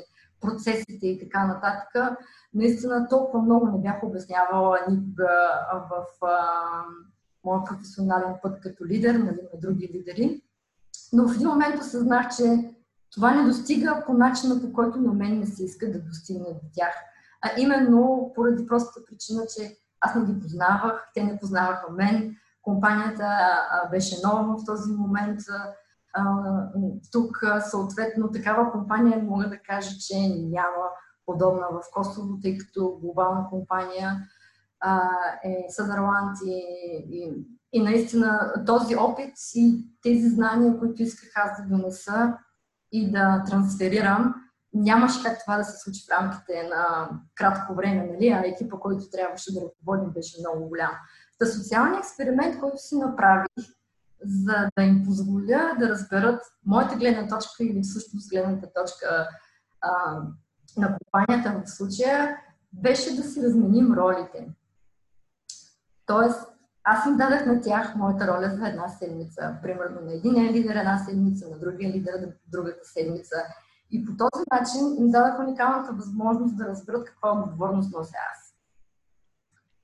процесите 0.41 1.07
и 1.07 1.19
така 1.19 1.47
нататък. 1.47 2.17
Наистина 2.53 3.07
толкова 3.09 3.43
много 3.43 3.65
не 3.67 3.81
бях 3.81 4.03
обяснявала 4.03 4.79
никога 4.89 5.29
в 5.89 6.25
а, 6.25 6.37
моят 7.45 7.65
професионален 7.65 8.33
път 8.43 8.61
като 8.61 8.85
лидер, 8.85 9.15
нали, 9.15 9.39
на 9.53 9.59
други 9.59 9.89
лидери. 9.93 10.41
Но 11.13 11.27
в 11.27 11.35
един 11.35 11.47
момент 11.47 11.81
осъзнах, 11.81 12.35
че 12.37 12.75
това 13.11 13.33
не 13.33 13.43
достига 13.43 14.03
по 14.05 14.13
начина, 14.13 14.61
по 14.61 14.73
който 14.73 15.01
на 15.01 15.13
мен 15.13 15.39
не 15.39 15.45
се 15.45 15.63
иска 15.63 15.91
да 15.91 15.99
достигне 15.99 16.45
до 16.45 16.69
тях. 16.73 16.93
А 17.41 17.49
именно 17.57 18.31
поради 18.35 18.65
простата 18.65 19.05
причина, 19.05 19.41
че 19.57 19.77
аз 20.01 20.15
не 20.15 20.25
ги 20.25 20.39
познавах, 20.39 21.11
те 21.13 21.23
не 21.23 21.39
познаваха 21.39 21.91
мен, 21.91 22.35
компанията 22.61 23.27
беше 23.91 24.15
нова 24.23 24.57
в 24.57 24.65
този 24.65 24.91
момент. 24.91 25.39
Тук, 27.11 27.43
съответно, 27.69 28.31
такава 28.31 28.71
компания 28.71 29.23
мога 29.23 29.49
да 29.49 29.59
кажа, 29.59 29.97
че 29.99 30.15
няма 30.29 30.85
подобна 31.25 31.67
в 31.71 31.81
Косово, 31.93 32.39
тъй 32.41 32.57
като 32.57 32.97
глобална 33.01 33.49
компания 33.49 34.27
е 35.43 35.65
Съдърланд 35.69 36.37
и, 36.45 36.61
и, 37.09 37.33
и 37.73 37.83
наистина 37.83 38.53
този 38.65 38.95
опит 38.95 39.33
и 39.55 39.87
тези 40.01 40.29
знания, 40.29 40.79
които 40.79 41.03
исках 41.03 41.29
аз 41.35 41.61
да 41.61 41.77
донеса 41.77 42.37
и 42.91 43.11
да 43.11 43.43
трансферирам, 43.47 44.35
нямаше 44.73 45.23
как 45.23 45.39
това 45.39 45.57
да 45.57 45.63
се 45.63 45.77
случи 45.77 46.05
в 46.07 46.11
рамките 46.11 46.69
на 46.69 47.09
кратко 47.35 47.75
време, 47.75 48.09
нали? 48.13 48.27
а 48.27 48.47
екипа, 48.47 48.77
който 48.79 49.09
трябваше 49.11 49.53
да 49.53 49.61
ръководим, 49.61 50.13
беше 50.13 50.39
много 50.39 50.69
голям. 50.69 50.91
Та 51.39 51.45
социалният 51.45 52.05
експеримент, 52.05 52.59
който 52.59 52.77
си 52.77 52.95
направих, 52.95 53.45
за 54.23 54.69
да 54.77 54.83
им 54.83 55.05
позволя 55.05 55.75
да 55.79 55.89
разберат 55.89 56.43
моята 56.65 56.95
гледна 56.95 57.27
точка 57.27 57.63
или 57.63 57.81
всъщност 57.81 58.29
гледната 58.29 58.67
точка 58.73 59.29
а, 59.81 60.21
на 60.77 60.97
компанията 60.97 61.61
в 61.65 61.69
случая, 61.69 62.37
беше 62.73 63.15
да 63.15 63.23
си 63.23 63.43
разменим 63.43 63.93
ролите. 63.93 64.47
Тоест, 66.05 66.47
аз 66.83 67.05
им 67.05 67.17
дадах 67.17 67.45
на 67.45 67.61
тях 67.61 67.95
моята 67.95 68.27
роля 68.27 68.55
за 68.55 68.67
една 68.67 68.87
седмица. 68.87 69.57
Примерно 69.61 70.01
на 70.01 70.13
един 70.13 70.35
е 70.35 70.53
лидер 70.53 70.75
една 70.75 70.97
седмица, 70.97 71.49
на 71.49 71.59
другия 71.59 71.93
лидер 71.93 72.33
другата 72.47 72.79
седмица. 72.83 73.35
И 73.91 74.05
по 74.05 74.11
този 74.17 74.43
начин 74.51 74.95
им 74.97 75.11
дадах 75.11 75.39
уникалната 75.39 75.93
възможност 75.93 76.57
да 76.57 76.67
разберат 76.67 77.05
каква 77.05 77.31
отговорност 77.31 77.93
нося 77.93 78.17
аз. 78.33 78.55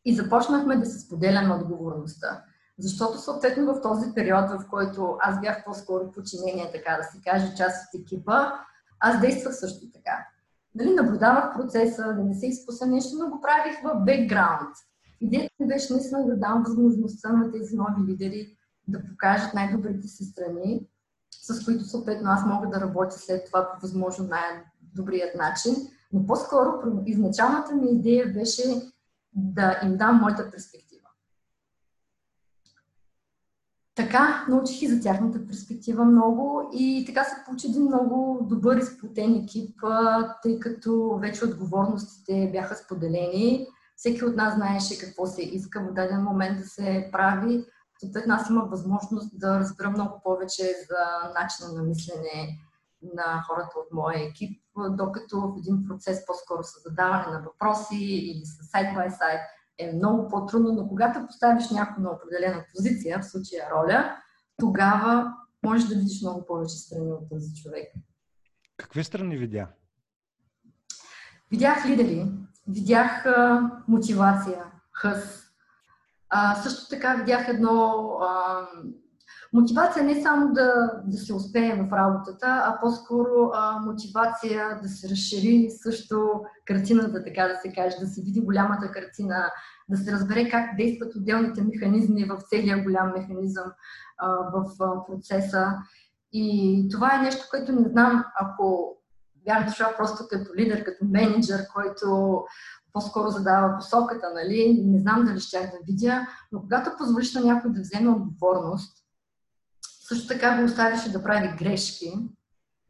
И 0.06 0.16
започнахме 0.16 0.78
да 0.78 0.86
се 0.86 1.00
споделяме 1.00 1.56
отговорността. 1.56 2.44
Защото 2.82 3.18
съответно 3.18 3.74
в 3.74 3.82
този 3.82 4.14
период, 4.16 4.50
в 4.50 4.66
който 4.70 5.18
аз 5.20 5.42
бях 5.42 5.66
по-скоро 5.66 6.12
подчинение, 6.12 6.72
така 6.74 6.98
да 6.98 7.04
се 7.04 7.22
каже, 7.26 7.56
част 7.56 7.88
от 7.88 8.02
екипа, 8.02 8.52
аз 9.00 9.22
действах 9.22 9.56
също 9.56 9.92
така. 9.94 10.28
Нали, 10.76 10.94
наблюдавах 10.94 11.56
процеса, 11.58 12.04
да 12.04 12.24
не 12.24 12.36
се 12.36 12.48
изпусна 12.48 12.88
нещо, 12.88 13.18
но 13.20 13.30
го 13.30 13.42
правих 13.42 13.84
в 13.84 14.06
бекграунд. 14.06 14.76
Идеята 15.22 15.54
ми 15.60 15.68
беше 15.68 15.94
наистина 15.94 16.26
да 16.26 16.38
дам 16.38 16.64
възможността 16.68 17.30
на 17.30 17.52
тези 17.52 17.76
нови 17.76 18.12
лидери 18.12 18.58
да 18.88 19.08
покажат 19.10 19.54
най-добрите 19.54 20.08
си 20.08 20.24
страни, 20.24 20.88
с 21.42 21.66
които 21.66 21.84
съответно 21.84 22.30
аз 22.30 22.46
мога 22.46 22.70
да 22.70 22.82
работя 22.82 23.20
след 23.20 23.46
това 23.46 23.70
по 23.72 23.82
възможно 23.82 24.28
най-добрият 24.28 25.36
начин. 25.36 25.76
Но 26.14 26.26
по-скоро 26.26 26.72
изначалната 27.06 27.76
ми 27.76 27.92
идея 27.92 28.34
беше 28.34 28.64
да 29.34 29.80
им 29.84 29.98
дам 29.98 30.20
моята 30.22 30.52
перспектива. 30.52 30.91
Така 33.96 34.46
научих 34.50 34.82
и 34.82 34.88
за 34.88 35.02
тяхната 35.02 35.48
перспектива 35.48 36.06
много 36.06 36.70
и 36.74 37.04
така 37.08 37.24
се 37.24 37.36
получи 37.46 37.68
един 37.68 37.84
много 37.84 38.46
добър 38.50 38.78
и 38.78 38.82
сплотен 38.82 39.36
екип, 39.36 39.80
тъй 40.44 40.60
като 40.60 41.20
вече 41.22 41.46
отговорностите 41.46 42.50
бяха 42.52 42.76
споделени. 42.76 43.68
Всеки 43.96 44.26
от 44.26 44.36
нас 44.36 44.56
знаеше 44.56 45.00
какво 45.00 45.26
се 45.26 45.42
иска 45.42 45.82
в 45.82 45.94
даден 45.94 46.24
момент 46.24 46.58
да 46.58 46.68
се 46.68 47.10
прави. 47.12 47.66
Съответно, 48.00 48.34
аз 48.34 48.50
имах 48.50 48.70
възможност 48.70 49.40
да 49.40 49.60
разбера 49.60 49.90
много 49.90 50.22
повече 50.24 50.64
за 50.64 51.30
начина 51.42 51.82
на 51.82 51.84
мислене 51.84 52.60
на 53.16 53.44
хората 53.48 53.80
от 53.80 53.94
моя 53.94 54.20
екип, 54.28 54.62
докато 54.90 55.42
в 55.42 55.58
един 55.58 55.88
процес 55.88 56.26
по-скоро 56.26 56.64
с 56.64 56.84
задаване 56.90 57.38
на 57.38 57.42
въпроси 57.42 57.98
или 58.02 58.46
с 58.46 58.72
сайт 58.72 58.96
бай 58.96 59.10
сайт 59.10 59.40
е 59.82 59.94
много 59.94 60.28
по-трудно, 60.28 60.74
но 60.74 60.88
когато 60.88 61.28
поставиш 61.28 61.70
някой 61.70 62.04
на 62.04 62.10
определена 62.12 62.66
позиция, 62.76 63.20
в 63.20 63.26
случая 63.26 63.70
роля, 63.76 64.16
тогава 64.58 65.34
можеш 65.64 65.88
да 65.88 65.96
видиш 65.96 66.22
много 66.22 66.46
повече 66.46 66.76
страни 66.76 67.12
от 67.12 67.30
този 67.30 67.54
човек. 67.64 67.94
Какви 68.78 69.04
страни 69.04 69.38
видя? 69.38 69.68
Видях 71.52 71.86
лидери, 71.86 72.32
видях 72.68 73.26
а, 73.26 73.70
мотивация, 73.88 74.64
хъс. 74.94 75.44
А, 76.30 76.56
също 76.56 76.90
така 76.90 77.14
видях 77.14 77.48
едно 77.48 78.08
а, 78.22 78.62
мотивация 79.54 80.04
не 80.04 80.22
само 80.22 80.54
да, 80.54 80.92
да 81.06 81.18
се 81.18 81.34
успее 81.34 81.76
в 81.76 81.94
работата, 81.94 82.64
а 82.66 82.80
по-скоро 82.82 83.52
а, 83.54 83.80
мотивация 83.80 84.80
да 84.84 84.90
се 84.90 85.10
разшири 85.10 85.70
също 85.70 86.42
картината, 86.66 87.24
така 87.24 87.48
да 87.48 87.56
се 87.56 87.74
каже, 87.74 87.98
да 88.00 88.08
се 88.08 88.22
види 88.22 88.42
голямата 88.42 88.92
картина, 88.92 89.52
да 89.92 89.98
се 89.98 90.12
разбере 90.12 90.50
как 90.50 90.76
действат 90.78 91.16
отделните 91.16 91.64
механизми 91.64 92.26
в 92.26 92.42
целия 92.50 92.84
голям 92.84 93.12
механизъм 93.12 93.72
а, 94.18 94.28
в 94.28 94.66
а, 94.80 95.06
процеса. 95.06 95.66
И 96.34 96.88
това 96.92 97.16
е 97.16 97.22
нещо, 97.22 97.46
което 97.50 97.72
не 97.72 97.90
знам, 97.90 98.26
ако 98.40 98.98
бях 99.36 99.66
дошла 99.66 99.94
просто 99.98 100.28
като 100.30 100.56
лидер, 100.56 100.84
като 100.84 101.06
менеджер, 101.06 101.68
който 101.74 102.40
по-скоро 102.94 103.30
задава 103.30 103.78
посоката, 103.78 104.32
нали? 104.36 104.84
Не 104.86 105.00
знам 105.00 105.26
дали 105.26 105.40
ще 105.40 105.60
да 105.60 105.78
видя, 105.88 106.28
но 106.52 106.62
когато 106.62 106.98
позволиш 106.98 107.34
на 107.34 107.42
някой 107.42 107.72
да 107.72 107.82
вземе 107.82 108.10
отговорност, 108.10 108.98
също 110.08 110.28
така 110.28 110.58
го 110.58 110.64
оставяше 110.64 111.12
да 111.12 111.24
прави 111.24 111.56
грешки, 111.58 112.14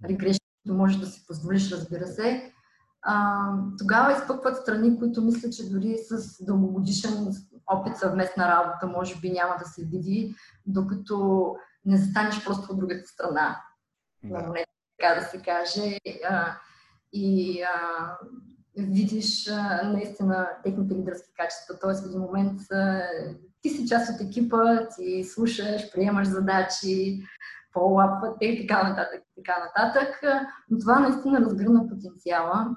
нали, 0.01 0.17
грешки, 0.17 0.45
които 0.63 0.77
можеш 0.77 0.97
да 0.97 1.05
си 1.05 1.23
позволиш, 1.27 1.71
разбира 1.71 2.07
се, 2.07 2.53
а, 3.01 3.47
тогава 3.77 4.13
изпъкват 4.13 4.57
страни, 4.57 4.99
които 4.99 5.21
мисля, 5.21 5.49
че 5.49 5.69
дори 5.69 5.97
с 5.97 6.43
дългогодишен 6.45 7.33
опит 7.67 7.97
съвместна 7.97 8.47
работа 8.47 8.87
може 8.87 9.19
би 9.19 9.31
няма 9.31 9.55
да 9.59 9.65
се 9.65 9.85
види, 9.85 10.35
докато 10.65 11.55
не 11.85 11.97
застанеш 11.97 12.45
просто 12.45 12.73
от 12.73 12.79
другата 12.79 13.07
страна. 13.07 13.61
Да. 14.23 14.53
така 14.99 15.19
да 15.19 15.25
се 15.25 15.41
каже. 15.41 15.97
А, 16.29 16.57
и 17.13 17.61
а, 17.61 18.17
видиш 18.77 19.47
а, 19.47 19.83
наистина 19.83 20.49
техните 20.63 20.95
лидерски 20.95 21.33
качества. 21.37 21.79
Тоест 21.81 22.03
в 22.03 22.05
един 22.05 22.19
момент 22.19 22.61
а, 22.71 23.01
ти 23.61 23.69
си 23.69 23.87
част 23.87 24.13
от 24.13 24.21
екипа, 24.21 24.87
ти 24.95 25.23
слушаш, 25.23 25.91
приемаш 25.91 26.27
задачи, 26.27 27.23
по-лапвате 27.73 28.45
и 28.45 28.67
така 28.67 28.89
нататък, 28.89 29.23
така 29.35 29.55
нататък. 29.59 30.21
Но 30.69 30.79
това 30.79 30.99
наистина 30.99 31.41
разгърна 31.41 31.87
потенциала 31.87 32.75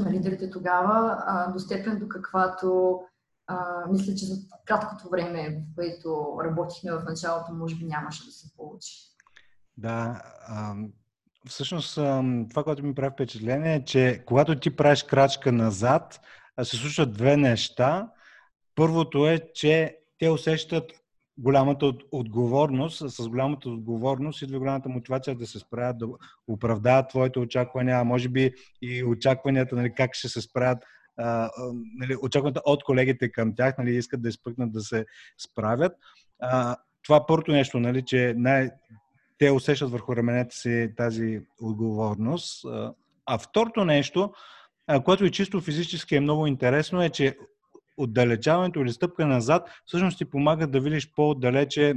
на 0.00 0.12
лидерите 0.12 0.50
тогава 0.50 1.24
а, 1.26 1.52
до 1.52 1.58
степен 1.58 1.98
до 1.98 2.08
каквато 2.08 3.00
мисля, 3.90 4.14
че 4.14 4.26
за 4.26 4.36
краткото 4.64 5.08
време, 5.08 5.62
в 5.72 5.74
което 5.74 6.38
работихме 6.44 6.92
в 6.92 7.04
началото, 7.08 7.52
може 7.52 7.76
би 7.76 7.84
нямаше 7.84 8.24
да 8.24 8.30
се 8.30 8.56
получи. 8.56 8.92
Да, 9.76 10.22
всъщност 11.48 11.94
това, 12.50 12.64
което 12.64 12.84
ми 12.84 12.94
прави 12.94 13.10
впечатление 13.12 13.74
е, 13.74 13.84
че 13.84 14.22
когато 14.26 14.60
ти 14.60 14.76
правиш 14.76 15.02
крачка 15.02 15.52
назад, 15.52 16.20
се 16.62 16.76
случват 16.76 17.12
две 17.12 17.36
неща. 17.36 18.10
Първото 18.74 19.26
е, 19.26 19.52
че 19.54 19.98
те 20.18 20.30
усещат 20.30 20.92
голямата 21.38 21.92
отговорност, 22.12 23.10
с 23.10 23.28
голямата 23.28 23.68
отговорност 23.68 24.42
идва 24.42 24.58
голямата 24.58 24.88
мотивация 24.88 25.34
да 25.34 25.46
се 25.46 25.58
справят, 25.58 25.98
да 25.98 26.06
оправдаят 26.48 27.08
твоите 27.08 27.38
очаквания, 27.38 28.00
а 28.00 28.04
може 28.04 28.28
би 28.28 28.52
и 28.82 29.04
очакванията, 29.04 29.76
нали, 29.76 29.94
как 29.94 30.14
ще 30.14 30.28
се 30.28 30.40
справят, 30.40 30.78
а, 31.16 31.50
нали, 31.98 32.16
очакванията 32.22 32.62
от 32.64 32.84
колегите 32.84 33.32
към 33.32 33.54
тях, 33.54 33.78
нали, 33.78 33.96
искат 33.96 34.22
да 34.22 34.28
изпъкнат 34.28 34.72
да 34.72 34.80
се 34.80 35.06
справят. 35.38 35.92
А, 36.40 36.76
това 37.02 37.26
първото 37.26 37.52
нещо, 37.52 37.80
нали, 37.80 38.02
че 38.02 38.34
най- 38.36 38.70
те 39.38 39.50
усещат 39.50 39.90
върху 39.90 40.16
раменете 40.16 40.56
си 40.56 40.90
тази 40.96 41.40
отговорност. 41.60 42.66
А 43.26 43.38
второто 43.38 43.84
нещо, 43.84 44.32
което 45.04 45.24
и 45.24 45.30
чисто 45.30 45.60
физически 45.60 46.16
е 46.16 46.20
много 46.20 46.46
интересно, 46.46 47.02
е, 47.02 47.10
че 47.10 47.36
отдалечаването 47.96 48.80
или 48.80 48.92
стъпка 48.92 49.26
назад 49.26 49.68
всъщност 49.86 50.18
ти 50.18 50.24
помага 50.24 50.66
да 50.66 50.80
видиш 50.80 51.12
по-отдалече 51.16 51.94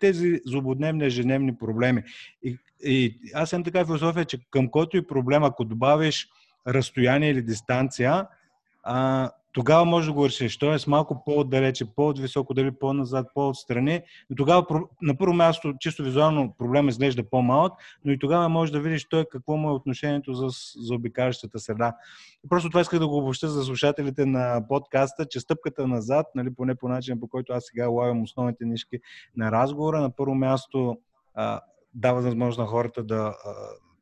тези 0.00 0.40
злободневни, 0.46 1.04
ежедневни 1.04 1.58
проблеми. 1.58 2.02
И, 2.42 2.58
и 2.84 3.18
аз 3.34 3.50
съм 3.50 3.64
така 3.64 3.84
философия, 3.84 4.24
че 4.24 4.38
към 4.50 4.68
който 4.68 4.96
и 4.96 5.06
проблем, 5.06 5.44
ако 5.44 5.64
добавиш 5.64 6.28
разстояние 6.66 7.30
или 7.30 7.42
дистанция, 7.42 8.26
а, 8.82 9.30
тогава 9.54 9.84
може 9.84 10.06
да 10.06 10.12
го 10.12 10.26
решиш. 10.26 10.58
Тоест 10.58 10.86
малко 10.86 11.22
по-отдалече, 11.24 11.94
по-високо, 11.94 12.54
дали 12.54 12.70
по-назад, 12.70 13.26
по-отстрани. 13.34 14.02
Но 14.30 14.36
тогава 14.36 14.66
на 15.02 15.16
първо 15.16 15.34
място, 15.34 15.74
чисто 15.80 16.02
визуално, 16.02 16.54
проблем 16.58 16.88
изглежда 16.88 17.30
по-малък, 17.30 17.72
но 18.04 18.12
и 18.12 18.18
тогава 18.18 18.48
може 18.48 18.72
да 18.72 18.80
видиш 18.80 19.08
той 19.08 19.24
какво 19.24 19.56
му 19.56 19.68
е 19.68 19.72
отношението 19.72 20.34
за, 20.34 20.46
за 20.76 20.94
обикалящата 20.94 21.58
среда. 21.58 21.96
Просто 22.48 22.68
това 22.68 22.80
исках 22.80 22.98
да 22.98 23.08
го 23.08 23.18
обобща 23.18 23.48
за 23.48 23.64
слушателите 23.64 24.26
на 24.26 24.68
подкаста, 24.68 25.26
че 25.26 25.40
стъпката 25.40 25.86
назад, 25.86 26.26
нали, 26.34 26.54
поне 26.54 26.74
по 26.74 26.88
начин, 26.88 27.20
по 27.20 27.28
който 27.28 27.52
аз 27.52 27.64
сега 27.66 27.88
лавям 27.88 28.22
основните 28.22 28.64
нишки 28.64 28.98
на 29.36 29.52
разговора, 29.52 30.00
на 30.00 30.10
първо 30.10 30.34
място 30.34 30.98
а, 31.34 31.60
дава 31.94 32.20
възможност 32.20 32.58
на 32.58 32.66
хората 32.66 33.02
да 33.02 33.34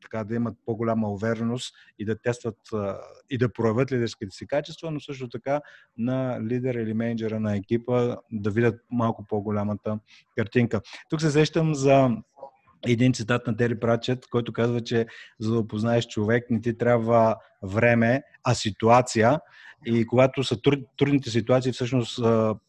така 0.03 0.23
да 0.23 0.35
имат 0.35 0.57
по-голяма 0.65 1.09
увереност 1.09 1.75
и 1.99 2.05
да 2.05 2.21
тестват 2.21 2.57
и 3.29 3.37
да 3.37 3.53
проявят 3.53 3.91
лидерските 3.91 4.35
си 4.35 4.47
качества, 4.47 4.91
но 4.91 4.99
също 4.99 5.29
така 5.29 5.61
на 5.97 6.39
лидера 6.49 6.81
или 6.81 6.93
менеджера 6.93 7.39
на 7.39 7.55
екипа 7.55 8.15
да 8.31 8.51
видят 8.51 8.81
малко 8.91 9.25
по-голямата 9.29 9.99
картинка. 10.37 10.81
Тук 11.09 11.21
се 11.21 11.31
сещам 11.31 11.75
за 11.75 12.09
един 12.87 13.13
цитат 13.13 13.47
на 13.47 13.57
Тери 13.57 13.79
Прачет, 13.79 14.27
който 14.31 14.53
казва, 14.53 14.81
че 14.81 15.05
за 15.39 15.51
да 15.53 15.59
опознаеш 15.59 16.07
човек 16.07 16.45
не 16.49 16.61
ти 16.61 16.77
трябва 16.77 17.35
време, 17.61 18.23
а 18.43 18.53
ситуация. 18.53 19.39
И 19.85 20.05
когато 20.05 20.43
са 20.43 20.61
труд, 20.61 20.79
трудните 20.97 21.29
ситуации, 21.29 21.71
всъщност 21.71 22.19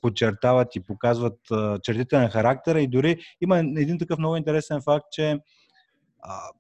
подчертават 0.01 0.77
и 0.77 0.81
показват 0.81 1.39
чертите 1.83 2.19
на 2.19 2.31
характера. 2.31 2.81
И 2.81 2.89
дори 2.89 3.19
има 3.41 3.59
един 3.59 3.99
такъв 3.99 4.19
много 4.19 4.37
интересен 4.37 4.83
факт, 4.83 5.07
че 5.13 5.39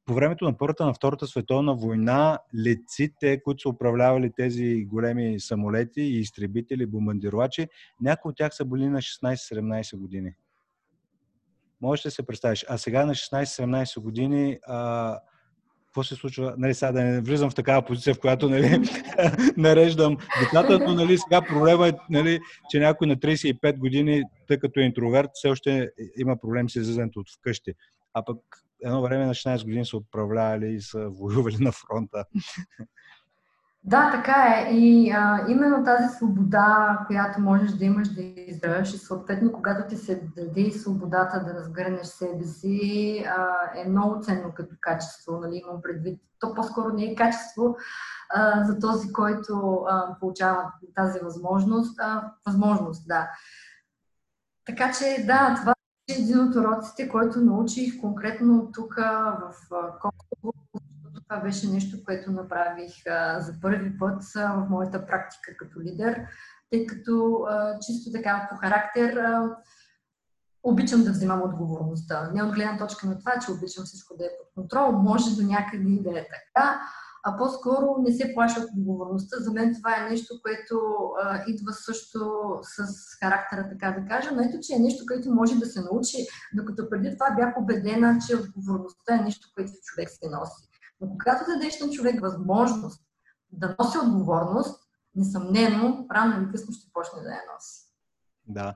по 0.07 0.14
времето 0.14 0.44
на 0.44 0.59
Първата, 0.59 0.87
на 0.87 0.94
Втората 0.94 1.27
световна 1.27 1.74
война, 1.74 2.38
летците, 2.66 3.42
които 3.42 3.62
са 3.62 3.68
управлявали 3.68 4.33
тези 4.37 4.85
големи 4.85 5.40
самолети 5.40 6.00
и 6.00 6.18
изтребители, 6.18 6.87
бомбардировачи, 6.87 7.68
някои 8.00 8.31
от 8.31 8.37
тях 8.37 8.55
са 8.55 8.64
били 8.64 8.88
на 8.88 8.98
16-17 8.98 9.96
години. 9.96 10.33
Можеш 11.81 12.03
да 12.03 12.11
се 12.11 12.27
представиш? 12.27 12.64
А 12.68 12.79
сега 12.79 13.07
на 13.07 13.14
16-17 13.14 14.00
години 14.00 14.59
а, 14.66 15.18
какво 15.94 16.05
се 16.05 16.14
случва? 16.14 16.55
Нали, 16.59 16.74
сега 16.74 16.92
да 16.92 17.03
не 17.05 17.20
влизам 17.20 17.50
в 17.50 17.55
такава 17.55 17.83
позиция, 17.83 18.14
в 18.14 18.20
която 18.20 18.48
нали, 18.48 18.83
нареждам 19.57 20.16
децата, 20.40 20.79
но 20.79 20.94
нали, 20.94 21.18
сега 21.18 21.42
проблема 21.42 21.88
е, 21.88 21.92
нали, 22.11 22.40
че 22.70 22.79
някой 22.79 23.07
на 23.07 23.16
35 23.16 23.79
години, 23.79 24.22
тъй 24.48 24.59
като 24.59 24.81
е 24.81 24.83
интроверт, 24.83 25.31
все 25.35 25.48
още 25.48 25.90
има 26.16 26.37
проблем 26.37 26.70
с 26.70 26.77
излизането 26.77 27.20
от 27.20 27.31
вкъщи. 27.31 27.72
А 28.14 28.24
пък 28.24 28.38
едно 28.85 29.03
време 29.03 29.27
на 29.27 29.35
16 29.35 29.64
години 29.64 29.87
са 29.87 29.97
управлявали 29.97 30.66
и 30.66 30.81
са 30.81 31.09
воювали 31.09 31.57
на 31.61 31.73
фронта. 31.73 32.25
Да, 33.87 34.11
така 34.11 34.47
е. 34.49 34.75
И 34.75 35.11
а, 35.11 35.47
именно 35.49 35.85
тази 35.85 36.16
свобода, 36.16 36.99
която 37.07 37.40
можеш 37.40 37.70
да 37.73 37.85
имаш 37.85 38.09
да 38.09 38.23
изградиш 38.23 38.94
и 38.94 38.99
съответно, 38.99 39.53
когато 39.53 39.88
ти 39.88 39.97
се 39.97 40.23
даде 40.37 40.70
свободата 40.73 41.44
да 41.44 41.55
разгърнеш 41.55 42.07
себе 42.07 42.44
си, 42.44 43.25
а, 43.29 43.47
е 43.81 43.88
много 43.88 44.20
ценно 44.23 44.53
като 44.55 44.75
качество. 44.81 45.40
Нали? 45.40 45.62
Имам 45.64 45.83
предвид. 45.83 46.20
То 46.38 46.55
по-скоро 46.55 46.94
не 46.94 47.05
е 47.05 47.14
качество 47.14 47.77
а, 48.31 48.64
за 48.64 48.79
този, 48.79 49.12
който 49.12 49.85
а, 49.88 50.16
получава 50.20 50.73
тази 50.94 51.18
възможност. 51.18 52.01
А, 52.01 52.33
възможност, 52.47 53.09
да. 53.09 53.31
Така 54.66 54.92
че, 54.92 55.27
да, 55.27 55.55
това 55.61 55.74
един 56.09 56.40
от 56.40 56.55
уроците, 56.55 57.09
който 57.09 57.40
научих 57.40 58.01
конкретно 58.01 58.71
тук 58.73 58.95
в 58.95 59.55
Kosovo, 59.71 60.53
това 61.29 61.40
беше 61.40 61.69
нещо, 61.69 62.05
което 62.05 62.33
направих 62.33 62.93
за 63.38 63.55
първи 63.62 63.99
път 63.99 64.23
в 64.35 64.67
моята 64.71 65.07
практика 65.07 65.57
като 65.57 65.81
лидер, 65.81 66.27
тъй 66.71 66.87
като 66.87 67.47
чисто 67.87 68.12
така 68.12 68.49
по 68.51 68.57
характер 68.57 69.38
обичам 70.62 71.05
да 71.05 71.11
взимам 71.11 71.43
отговорността. 71.43 72.31
Не 72.35 72.43
от 72.43 72.55
гледна 72.55 72.79
точка 72.79 73.07
на 73.07 73.19
това, 73.19 73.33
че 73.38 73.53
обичам 73.53 73.85
всичко 73.85 74.17
да 74.17 74.25
е 74.25 74.29
под 74.38 74.55
контрол, 74.55 74.93
може 74.93 75.37
до 75.37 75.47
някъде 75.47 75.88
и 75.88 76.03
да 76.03 76.11
е 76.11 76.27
така, 76.27 76.81
а 77.27 77.37
по-скоро 77.37 77.97
не 77.99 78.13
се 78.13 78.35
плаша 78.35 78.61
от 78.61 78.71
отговорността. 78.77 79.37
За 79.41 79.53
мен 79.53 79.75
това 79.75 79.97
е 79.97 80.11
нещо, 80.11 80.35
което 80.43 80.75
а, 81.23 81.45
идва 81.47 81.73
също 81.73 82.19
с 82.63 82.87
характера, 83.23 83.69
така 83.69 84.01
да 84.01 84.09
кажа, 84.09 84.31
но 84.33 84.43
ето, 84.43 84.59
че 84.63 84.75
е 84.75 84.79
нещо, 84.79 85.05
което 85.09 85.35
може 85.35 85.55
да 85.59 85.67
се 85.67 85.81
научи, 85.81 86.27
докато 86.55 86.91
преди 86.91 87.13
това 87.13 87.31
бях 87.37 87.55
убедена, 87.59 88.19
че 88.27 88.37
отговорността 88.37 89.15
е 89.15 89.25
нещо, 89.25 89.49
което 89.55 89.73
човек 89.85 90.09
се 90.11 90.31
носи. 90.31 90.69
Но 91.01 91.09
когато 91.09 91.51
дадеш 91.51 91.81
на 91.81 91.91
човек 91.91 92.21
възможност 92.21 93.03
да 93.53 93.77
носи 93.79 93.99
отговорност, 93.99 94.81
несъмнено, 95.15 96.07
рано 96.15 96.43
или 96.43 96.51
късно 96.51 96.75
ще 96.75 96.91
почне 96.93 97.23
да 97.23 97.29
я 97.29 97.43
носи. 97.55 97.85
Да. 98.47 98.75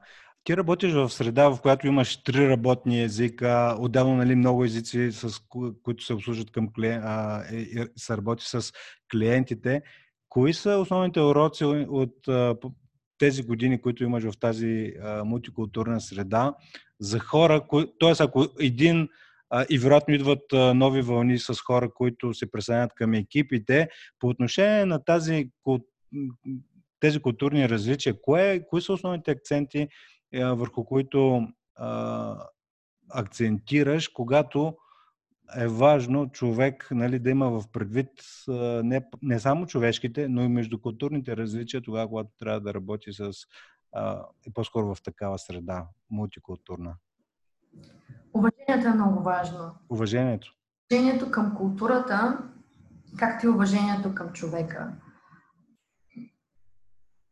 Ти 0.49 0.57
работиш 0.57 0.93
в 0.93 1.11
среда, 1.11 1.49
в 1.49 1.61
която 1.63 1.87
имаш 1.87 2.23
три 2.23 2.49
работни 2.49 3.03
езика, 3.03 3.77
отделно 3.79 4.17
нали, 4.17 4.35
много 4.35 4.65
езици, 4.65 5.13
с 5.13 5.41
които 5.83 6.05
се 6.05 6.15
обслужват 6.15 6.51
към 6.51 6.73
клиент, 6.73 7.05
а, 7.07 7.45
и, 7.53 7.87
се 7.97 8.17
работи 8.17 8.45
с 8.47 8.73
клиентите. 9.13 9.83
Кои 10.29 10.55
са 10.55 10.71
основните 10.71 11.21
уроци 11.21 11.65
от 11.89 12.29
а, 12.29 12.57
тези 13.19 13.43
години, 13.43 13.81
които 13.81 14.05
имаш 14.05 14.25
в 14.25 14.39
тази 14.41 14.93
а, 15.03 15.25
мултикултурна 15.25 16.01
среда 16.01 16.55
за 17.01 17.19
хора, 17.19 17.67
т.е. 18.01 18.13
ако 18.21 18.47
един 18.61 19.09
и 19.71 19.79
вероятно 19.79 20.15
идват 20.15 20.43
нови 20.75 21.03
вълни 21.03 21.39
с 21.39 21.55
хора, 21.55 21.91
които 21.95 22.35
се 22.35 22.51
присъединят 22.51 22.95
към 22.95 23.15
екипите. 23.15 23.89
По 24.19 24.29
отношение 24.29 24.85
на 24.85 25.05
тази, 25.05 25.51
тези 27.01 27.21
културни 27.21 27.69
различия, 27.69 28.21
кое, 28.21 28.67
кои 28.69 28.83
са 28.83 28.93
основните 28.93 29.31
акценти, 29.31 29.89
върху 30.35 30.85
които 30.85 31.49
а, 31.77 32.37
акцентираш, 33.11 34.09
когато 34.09 34.77
е 35.57 35.69
важно 35.69 36.31
човек 36.31 36.89
нали, 36.91 37.19
да 37.19 37.31
има 37.31 37.51
в 37.51 37.65
предвид 37.73 38.11
не, 38.83 39.07
не 39.23 39.41
само 39.41 39.67
човешките, 39.67 40.29
но 40.29 40.43
и 40.43 40.49
междукултурните 40.49 41.37
различия, 41.37 41.83
тогава, 41.83 42.09
когато 42.09 42.31
трябва 42.39 42.61
да 42.61 42.75
работи 42.75 43.13
с 43.13 43.33
а, 43.93 44.27
и 44.47 44.53
по-скоро 44.53 44.95
в 44.95 45.03
такава 45.03 45.39
среда, 45.39 45.87
мултикултурна. 46.11 46.97
Уважението 48.35 48.89
е 48.89 48.95
много 48.95 49.23
важно. 49.23 49.75
Уважението. 49.91 50.55
Уважението 50.93 51.31
към 51.31 51.55
културата, 51.57 52.39
както 53.19 53.47
и 53.47 53.49
уважението 53.49 54.15
към 54.15 54.33
човека. 54.33 54.93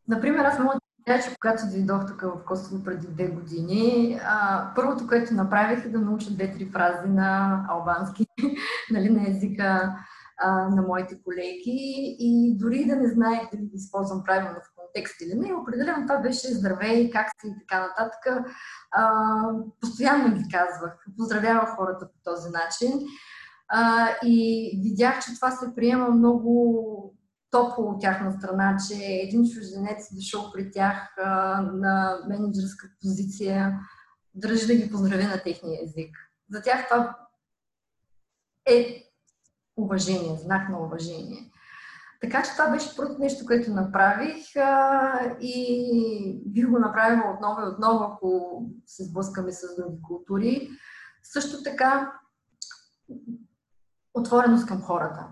Например, 0.07 0.45
аз 0.45 0.59
мога 0.59 0.79
да 1.07 1.21
че 1.21 1.35
когато 1.41 1.63
дойдох 1.71 2.07
тук 2.07 2.21
в 2.21 2.45
Косово 2.45 2.83
преди 2.83 3.07
две 3.07 3.27
години, 3.27 4.19
а, 4.23 4.67
първото, 4.75 5.07
което 5.07 5.33
направих 5.33 5.85
е 5.85 5.89
да 5.89 5.99
науча 5.99 6.31
две-три 6.31 6.65
фрази 6.65 7.09
на 7.09 7.61
албански, 7.69 8.27
нали, 8.91 9.09
на 9.09 9.29
езика 9.29 9.95
а, 10.37 10.69
на 10.69 10.81
моите 10.81 11.21
колеги. 11.23 12.15
И 12.19 12.57
дори 12.57 12.85
да 12.85 12.95
не 12.95 13.09
знаех 13.09 13.41
дали 13.51 13.61
ги 13.61 13.75
използвам 13.75 14.23
правилно 14.23 14.55
в 14.55 14.75
контекст 14.75 15.21
или 15.21 15.39
не, 15.39 15.53
определено 15.53 16.07
това 16.07 16.17
беше 16.17 16.53
здравей, 16.53 17.09
как 17.09 17.27
си 17.41 17.47
и 17.47 17.59
така 17.59 17.81
нататък. 17.81 18.45
А, 18.91 19.11
постоянно 19.81 20.35
ги 20.35 20.43
казвах, 20.51 21.05
поздравявах 21.17 21.75
хората 21.75 22.07
по 22.07 22.31
този 22.31 22.49
начин. 22.49 23.07
А, 23.67 24.09
и 24.23 24.71
видях, 24.83 25.19
че 25.19 25.35
това 25.35 25.51
се 25.51 25.75
приема 25.75 26.09
много 26.09 27.16
топло 27.51 27.85
от 27.85 28.01
тяхна 28.01 28.31
страна, 28.31 28.77
че 28.87 29.03
един 29.03 29.49
чужденец 29.49 30.15
дошъл 30.15 30.51
при 30.53 30.71
тях 30.71 31.17
а, 31.17 31.61
на 31.61 32.19
менеджерска 32.27 32.87
позиция, 33.01 33.79
държи 34.35 34.67
да 34.67 34.75
ги 34.75 34.91
поздрави 34.91 35.23
на 35.23 35.43
техния 35.43 35.83
език. 35.83 36.17
За 36.51 36.61
тях 36.61 36.87
това 36.87 37.17
е 38.65 39.03
уважение, 39.77 40.37
знак 40.37 40.69
на 40.69 40.79
уважение. 40.79 41.51
Така 42.21 42.43
че 42.43 42.51
това 42.51 42.69
беше 42.69 42.95
първото 42.95 43.21
нещо, 43.21 43.45
което 43.45 43.71
направих 43.71 44.55
а, 44.55 45.37
и 45.41 46.41
бих 46.45 46.69
го 46.69 46.79
направила 46.79 47.33
отново 47.35 47.61
и 47.61 47.69
отново, 47.69 48.03
ако 48.03 48.61
се 48.85 49.03
сблъскаме 49.03 49.51
с 49.51 49.75
други 49.77 50.01
култури. 50.01 50.69
Също 51.23 51.63
така, 51.63 52.13
отвореност 54.13 54.67
към 54.67 54.81
хората. 54.81 55.27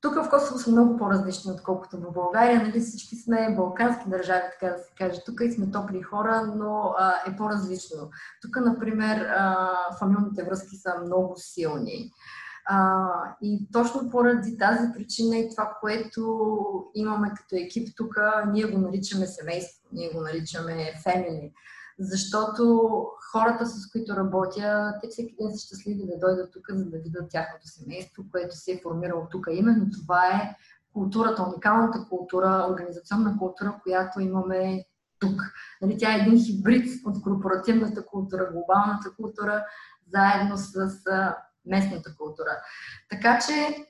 Тук 0.00 0.14
в 0.14 0.30
Косово 0.30 0.58
са 0.58 0.70
много 0.70 0.96
по-различни, 0.96 1.52
отколкото 1.52 1.96
в 1.96 2.12
България. 2.12 2.62
Нали, 2.62 2.80
всички 2.80 3.16
сме 3.16 3.54
балкански 3.56 4.10
държави, 4.10 4.42
така 4.52 4.72
да 4.72 4.78
се 4.78 4.90
каже. 4.98 5.20
Тук 5.26 5.40
и 5.40 5.52
сме 5.52 5.70
топли 5.70 6.02
хора, 6.02 6.52
но 6.56 6.94
а, 6.98 7.14
е 7.26 7.36
по-различно. 7.36 8.10
Тук, 8.42 8.56
например, 8.56 9.20
а, 9.20 9.68
фамилните 9.98 10.44
връзки 10.44 10.76
са 10.76 10.94
много 11.04 11.34
силни. 11.36 12.12
А, 12.66 13.08
и 13.42 13.68
точно 13.72 14.10
поради 14.10 14.58
тази 14.58 14.92
причина 14.94 15.36
и 15.36 15.50
това, 15.50 15.72
което 15.80 16.50
имаме 16.94 17.32
като 17.36 17.56
екип 17.56 17.88
тук, 17.96 18.14
ние 18.52 18.64
го 18.64 18.78
наричаме 18.78 19.26
семейство, 19.26 19.88
ние 19.92 20.10
го 20.14 20.20
наричаме 20.20 20.92
family. 21.06 21.52
Защото 21.98 22.90
хората, 23.32 23.66
с 23.66 23.90
които 23.92 24.16
работя, 24.16 24.94
те 25.02 25.08
всеки 25.08 25.36
ден 25.40 25.50
са 25.52 25.66
щастливи 25.66 26.06
да 26.06 26.18
дойдат 26.18 26.52
тук, 26.52 26.66
за 26.68 26.90
да 26.90 26.98
видят 26.98 27.30
тяхното 27.30 27.68
семейство, 27.68 28.24
което 28.30 28.56
се 28.56 28.72
е 28.72 28.80
формирало 28.82 29.26
тук. 29.30 29.46
Именно 29.50 29.86
това 29.90 30.26
е 30.26 30.56
културата, 30.92 31.42
уникалната 31.42 32.06
култура, 32.08 32.66
организационна 32.70 33.38
култура, 33.38 33.80
която 33.82 34.20
имаме 34.20 34.84
тук. 35.18 35.42
Нали, 35.82 35.98
тя 35.98 36.14
е 36.14 36.18
един 36.18 36.44
хибрид 36.44 36.88
от 37.06 37.22
корпоративната 37.22 38.06
култура, 38.06 38.50
глобалната 38.52 39.10
култура, 39.16 39.64
заедно 40.14 40.56
с 40.56 40.90
местната 41.66 42.16
култура. 42.16 42.50
Така 43.10 43.38
че 43.46 43.86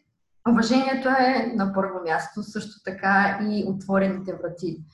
уважението 0.49 1.09
е 1.09 1.53
на 1.55 1.73
първо 1.75 2.01
място, 2.05 2.42
също 2.42 2.83
така 2.85 3.38
и 3.42 3.64
отворените 3.69 4.35
врати. 4.35 4.85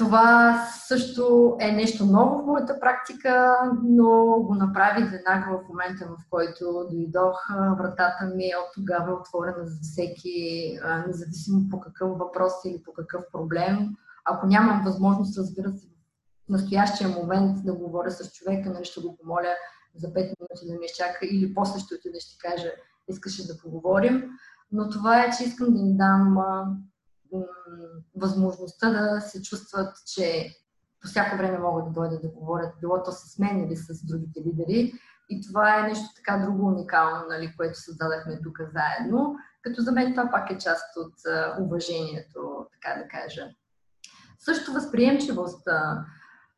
Това 0.00 0.64
също 0.86 1.56
е 1.60 1.72
нещо 1.72 2.06
ново 2.06 2.42
в 2.42 2.46
моята 2.46 2.80
практика, 2.80 3.56
но 3.82 4.40
го 4.40 4.54
направих 4.54 5.10
веднага 5.10 5.58
в 5.58 5.68
момента, 5.68 6.06
в 6.06 6.30
който 6.30 6.86
дойдох. 6.90 7.48
Вратата 7.78 8.24
ми 8.36 8.44
е 8.44 8.56
от 8.56 8.74
тогава 8.74 9.12
отворена 9.12 9.66
за 9.66 9.78
всеки, 9.82 10.78
независимо 11.06 11.68
по 11.70 11.80
какъв 11.80 12.18
въпрос 12.18 12.52
или 12.64 12.82
по 12.82 12.92
какъв 12.92 13.22
проблем. 13.32 13.96
Ако 14.24 14.46
нямам 14.46 14.82
възможност, 14.84 15.38
разбира 15.38 15.72
се, 15.72 15.86
в 16.46 16.48
настоящия 16.48 17.08
момент 17.08 17.64
да 17.64 17.72
говоря 17.74 18.10
с 18.10 18.32
човека, 18.32 18.70
нали 18.70 18.84
ще 18.84 19.00
го 19.00 19.16
помоля 19.16 19.54
за 19.96 20.06
5 20.06 20.14
минути 20.14 20.66
да 20.66 20.72
ме 20.72 20.84
изчака 20.84 21.18
или 21.22 21.54
после 21.54 21.80
ще 21.80 21.94
отида 21.94 22.20
ще 22.20 22.38
кажа, 22.38 22.70
искаше 23.08 23.46
да 23.46 23.58
поговорим. 23.58 24.30
Но 24.72 24.90
това 24.90 25.24
е, 25.24 25.30
че 25.38 25.44
искам 25.44 25.74
да 25.74 25.80
им 25.80 25.96
дам 25.96 26.38
възможността 28.16 28.90
да 28.90 29.20
се 29.20 29.42
чувстват, 29.42 29.96
че 30.06 30.56
по 31.00 31.08
всяко 31.08 31.36
време 31.36 31.58
могат 31.58 31.84
да 31.84 31.90
дойдат 31.90 32.22
да 32.22 32.28
говорят, 32.28 32.74
било 32.80 33.02
то 33.02 33.12
с 33.12 33.38
мен 33.38 33.64
или 33.64 33.76
с 33.76 34.06
другите 34.06 34.40
лидери. 34.40 34.92
И 35.28 35.40
това 35.48 35.78
е 35.78 35.82
нещо 35.82 36.04
така 36.16 36.38
друго 36.46 36.66
уникално, 36.66 37.24
нали, 37.28 37.54
което 37.56 37.80
създадахме 37.80 38.40
тук 38.42 38.58
заедно. 38.58 39.36
Като 39.62 39.82
за 39.82 39.92
мен 39.92 40.12
това 40.12 40.30
пак 40.30 40.50
е 40.50 40.58
част 40.58 40.96
от 40.96 41.14
уважението, 41.60 42.66
така 42.72 43.00
да 43.02 43.08
кажа. 43.08 43.48
Също 44.38 44.72
възприемчивост. 44.72 45.68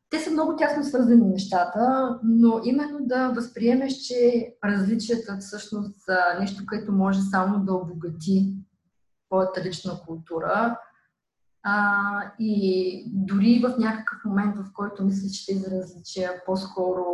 Те 0.09 0.19
са 0.19 0.31
много 0.31 0.55
тясно 0.55 0.83
свързани 0.83 1.29
нещата, 1.29 2.19
но 2.23 2.61
именно 2.63 2.97
да 3.01 3.29
възприемеш, 3.29 3.93
че 3.93 4.53
различията 4.65 5.37
всъщност 5.39 6.01
са 6.05 6.17
нещо, 6.39 6.63
което 6.69 6.91
може 6.91 7.21
само 7.21 7.65
да 7.65 7.73
обогати 7.73 8.55
твоята 9.33 9.63
лична 9.63 9.99
култура. 10.07 10.79
А, 11.63 12.33
и 12.39 13.05
дори 13.07 13.59
в 13.59 13.77
някакъв 13.79 14.25
момент, 14.25 14.55
в 14.57 14.73
който 14.73 15.05
мислиш, 15.05 15.31
че 15.31 15.45
тези 15.45 15.65
различия 15.71 16.31
по-скоро 16.45 17.05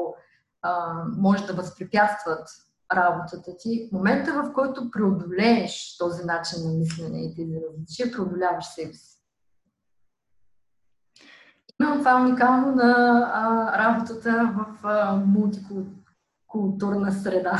а, 0.62 1.04
може 1.18 1.46
да 1.46 1.54
възпрепятстват 1.54 2.48
работата 2.94 3.58
ти, 3.58 3.88
в 3.90 3.92
момента, 3.92 4.34
в 4.34 4.54
който 4.54 4.92
преодолееш 4.92 5.98
този 5.98 6.26
начин 6.26 6.64
на 6.64 6.74
мислене 6.74 7.22
и 7.24 7.36
тези 7.36 7.56
различия, 7.70 8.12
преодоляваш 8.12 8.66
себе 8.66 8.94
си. 8.94 9.20
Именно 11.82 12.00
това 12.00 12.12
е 12.12 12.22
уникално 12.22 12.76
на 12.76 13.22
а, 13.34 13.78
работата 13.78 14.54
в 14.56 14.68
мултикултурна 15.26 17.12
среда. 17.12 17.60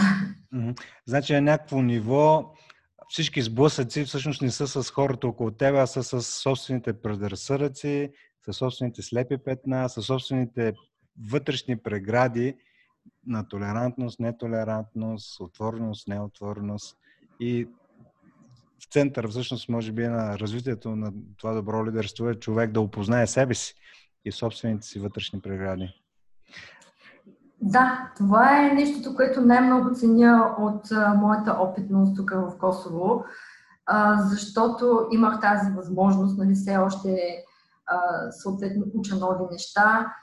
Значи 1.08 1.34
на 1.34 1.42
някакво 1.42 1.82
ниво 1.82 2.54
всички 3.10 3.42
сблъсъци 3.42 4.06
всъщност 4.06 4.42
не 4.42 4.52
са 4.52 4.68
с 4.68 4.92
хората 4.92 5.28
около 5.28 5.52
теб, 5.52 5.76
а 5.76 5.88
са 5.88 6.04
с 6.04 6.22
собствените 6.22 7.02
предразсъдъци, 7.02 8.12
с 8.46 8.54
собствените 8.54 9.02
слепи 9.02 9.38
петна, 9.38 9.90
с 9.90 10.02
собствените 10.02 10.74
вътрешни 11.30 11.78
прегради 11.78 12.56
на 13.26 13.48
толерантност, 13.48 14.20
нетолерантност, 14.20 15.40
отвореност, 15.40 16.08
неотвореност. 16.08 16.98
И 17.40 17.68
в 18.80 18.86
център 18.92 19.28
всъщност 19.28 19.70
може 19.70 19.92
би 19.92 20.08
на 20.08 20.40
развитието 20.40 20.96
на 20.96 21.14
това 21.38 21.54
добро 21.54 21.86
лидерство 21.86 22.30
е 22.30 22.36
човек 22.36 22.72
да 22.72 22.82
опознае 22.82 23.28
себе 23.28 23.54
си 23.54 23.76
и 24.26 24.32
собствените 24.32 24.88
си 24.88 25.00
вътрешни 25.00 25.42
прегради. 25.42 25.94
Да, 27.62 28.12
това 28.18 28.60
е 28.60 28.74
нещото, 28.74 29.16
което 29.16 29.42
най-много 29.42 29.96
ценя 29.96 30.56
от 30.60 30.92
а, 30.92 31.14
моята 31.14 31.52
опитност 31.52 32.16
тук 32.16 32.32
в 32.32 32.58
Косово, 32.60 33.26
а, 33.86 34.22
защото 34.22 35.08
имах 35.12 35.40
тази 35.40 35.72
възможност, 35.72 36.38
нали 36.38 36.56
все 36.56 36.78
още 36.78 37.44
а, 37.86 37.98
съответно 38.32 38.86
уча 38.94 39.16
нови 39.16 39.44
неща, 39.52 40.14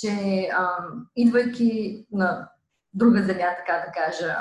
че 0.00 0.48
а, 0.58 0.76
идвайки 1.16 2.06
на 2.12 2.48
друга 2.94 3.22
земя, 3.22 3.56
така 3.58 3.84
да 3.86 3.92
кажа, 3.92 4.36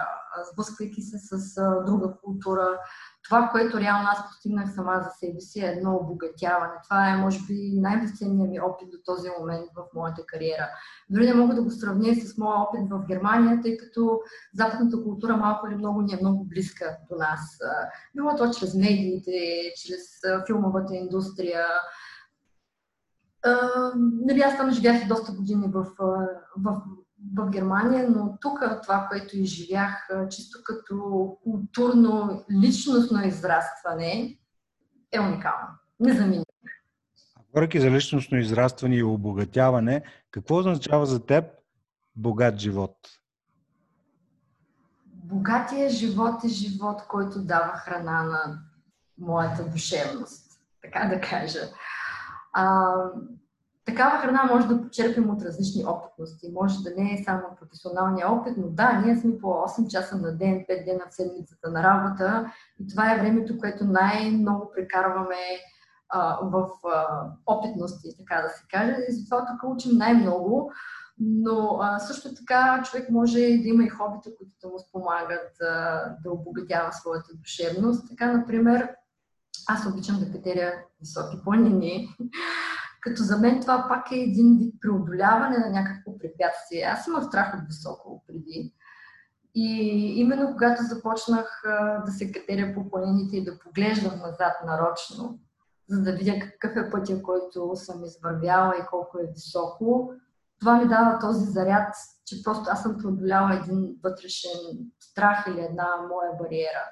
сблъсквайки 0.52 1.02
се 1.02 1.18
с 1.18 1.58
а, 1.58 1.84
друга 1.84 2.14
култура, 2.24 2.80
това, 3.24 3.50
което 3.52 3.80
реално 3.80 4.08
аз 4.12 4.28
постигнах 4.28 4.74
сама 4.74 5.02
за 5.04 5.10
себе 5.20 5.40
си 5.40 5.60
е 5.60 5.68
едно 5.68 5.96
обогатяване. 5.96 6.74
Това 6.84 7.10
е, 7.10 7.18
може 7.18 7.40
би, 7.48 7.80
най-безценният 7.80 8.50
ми 8.50 8.60
опит 8.60 8.90
до 8.92 8.98
този 9.06 9.30
момент 9.40 9.66
в 9.76 9.84
моята 9.96 10.26
кариера. 10.26 10.70
Дори 11.10 11.26
не 11.26 11.34
мога 11.34 11.56
да 11.56 11.64
го 11.64 11.72
сравня 11.72 12.16
с 12.16 12.38
моя 12.38 12.60
опит 12.60 12.90
в 12.90 13.06
Германия, 13.08 13.62
тъй 13.62 13.78
като 13.78 14.20
западната 14.54 15.04
култура 15.04 15.38
малко 15.38 15.68
или 15.68 15.76
много 15.76 16.02
ни 16.02 16.14
е 16.14 16.20
много 16.22 16.44
близка 16.44 16.98
до 17.10 17.18
нас. 17.18 17.60
Било 18.16 18.36
то 18.36 18.52
чрез 18.60 18.76
медиите, 18.76 19.32
чрез 19.76 20.02
филмовата 20.48 20.96
индустрия, 20.96 21.66
нали, 23.96 24.42
аз 24.42 24.58
там 24.58 24.72
живях 24.72 25.08
доста 25.08 25.32
години 25.32 25.68
в, 25.74 25.86
в 26.58 26.82
в 27.38 27.50
Германия, 27.50 28.10
но 28.10 28.38
тук 28.42 28.60
това, 28.84 29.08
което 29.10 29.38
изживях, 29.38 30.10
чисто 30.30 30.60
като 30.64 31.38
културно, 31.44 32.44
личностно 32.62 33.24
израстване, 33.24 34.38
е 35.12 35.20
уникално. 35.20 35.68
Незаменимо. 36.00 36.46
Говоряки 37.50 37.80
за 37.80 37.92
личностно 37.92 38.38
израстване 38.38 38.96
и 38.96 39.04
обогатяване, 39.04 40.04
какво 40.32 40.58
означава 40.58 41.06
за 41.06 41.26
теб 41.26 41.46
богат 42.16 42.60
живот? 42.60 42.98
Богатия 45.06 45.90
живот 45.90 46.44
е 46.44 46.48
живот, 46.48 47.02
който 47.08 47.44
дава 47.44 47.74
храна 47.78 48.24
на 48.24 48.60
моята 49.18 49.70
душевност, 49.70 50.52
така 50.82 51.08
да 51.08 51.22
кажа. 51.22 51.60
А, 52.54 52.94
такава 53.92 54.18
храна 54.18 54.44
може 54.54 54.68
да 54.68 54.82
почерпим 54.82 55.30
от 55.30 55.42
различни 55.42 55.86
опитности. 55.86 56.52
Може 56.54 56.84
да 56.84 56.90
не 56.98 57.14
е 57.14 57.24
само 57.24 57.42
професионалния 57.60 58.32
опит, 58.32 58.54
но 58.58 58.68
да, 58.68 59.02
ние 59.06 59.16
сме 59.16 59.38
по 59.38 59.48
8 59.48 59.88
часа 59.88 60.18
на 60.18 60.38
ден, 60.38 60.66
5 60.70 60.86
дена 60.86 61.04
в 61.10 61.16
седмицата 61.16 61.72
на 61.72 61.84
работа 61.84 62.52
и 62.80 62.88
това 62.88 63.14
е 63.14 63.20
времето, 63.20 63.58
което 63.58 63.86
най-много 63.86 64.72
прекарваме 64.76 65.36
а, 66.10 66.40
в 66.42 66.70
а, 66.88 67.06
опитности, 67.46 68.18
така 68.18 68.42
да 68.42 68.50
се 68.50 68.64
каже. 68.72 68.96
И 69.10 69.14
затова 69.14 69.46
тук 69.46 69.72
учим 69.76 69.98
най-много. 69.98 70.72
Но 71.20 71.80
а, 71.82 72.00
също 72.00 72.36
така 72.36 72.84
човек 72.86 73.10
може 73.10 73.40
да 73.40 73.68
има 73.68 73.84
и 73.84 73.90
хобита, 73.90 74.30
които 74.38 74.52
да 74.64 74.68
му 74.68 74.80
спомагат 74.80 75.62
а, 75.62 76.02
да 76.24 76.32
обогатява 76.32 76.94
своята 76.94 77.34
душевност. 77.34 78.10
Така, 78.10 78.32
например, 78.32 78.90
аз 79.68 79.86
обичам 79.86 80.20
да 80.20 80.32
катеря 80.32 80.74
високи 81.02 81.38
планини. 81.44 82.10
Като 83.02 83.24
за 83.24 83.38
мен 83.38 83.62
това 83.62 83.86
пак 83.90 84.12
е 84.12 84.16
един 84.16 84.58
вид 84.58 84.76
преодоляване 84.82 85.58
на 85.58 85.70
някакво 85.70 86.18
препятствие. 86.18 86.82
Аз 86.82 87.08
имах 87.08 87.24
страх 87.24 87.54
от 87.54 87.68
високо 87.68 88.24
преди. 88.28 88.74
И 89.56 89.76
именно 90.20 90.52
когато 90.52 90.84
започнах 90.84 91.62
да 92.06 92.12
се 92.12 92.32
катеря 92.32 92.74
по 92.74 92.90
планините 92.90 93.38
и 93.38 93.44
да 93.44 93.60
поглеждам 93.60 94.20
назад 94.20 94.54
нарочно, 94.66 95.40
за 95.90 96.04
да 96.04 96.12
видя 96.12 96.40
какъв 96.40 96.76
е 96.76 96.90
пътя, 96.90 97.24
който 97.24 97.76
съм 97.76 98.04
извървяла 98.04 98.76
и 98.78 98.86
колко 98.90 99.18
е 99.20 99.32
високо, 99.34 100.14
това 100.60 100.78
ми 100.78 100.88
дава 100.88 101.20
този 101.20 101.46
заряд, 101.46 101.96
че 102.26 102.44
просто 102.44 102.64
аз 102.68 102.82
съм 102.84 102.98
преодоляла 102.98 103.56
един 103.56 103.96
вътрешен 104.04 104.60
страх 105.00 105.46
или 105.48 105.60
една 105.60 105.88
моя 106.10 106.32
бариера. 106.40 106.86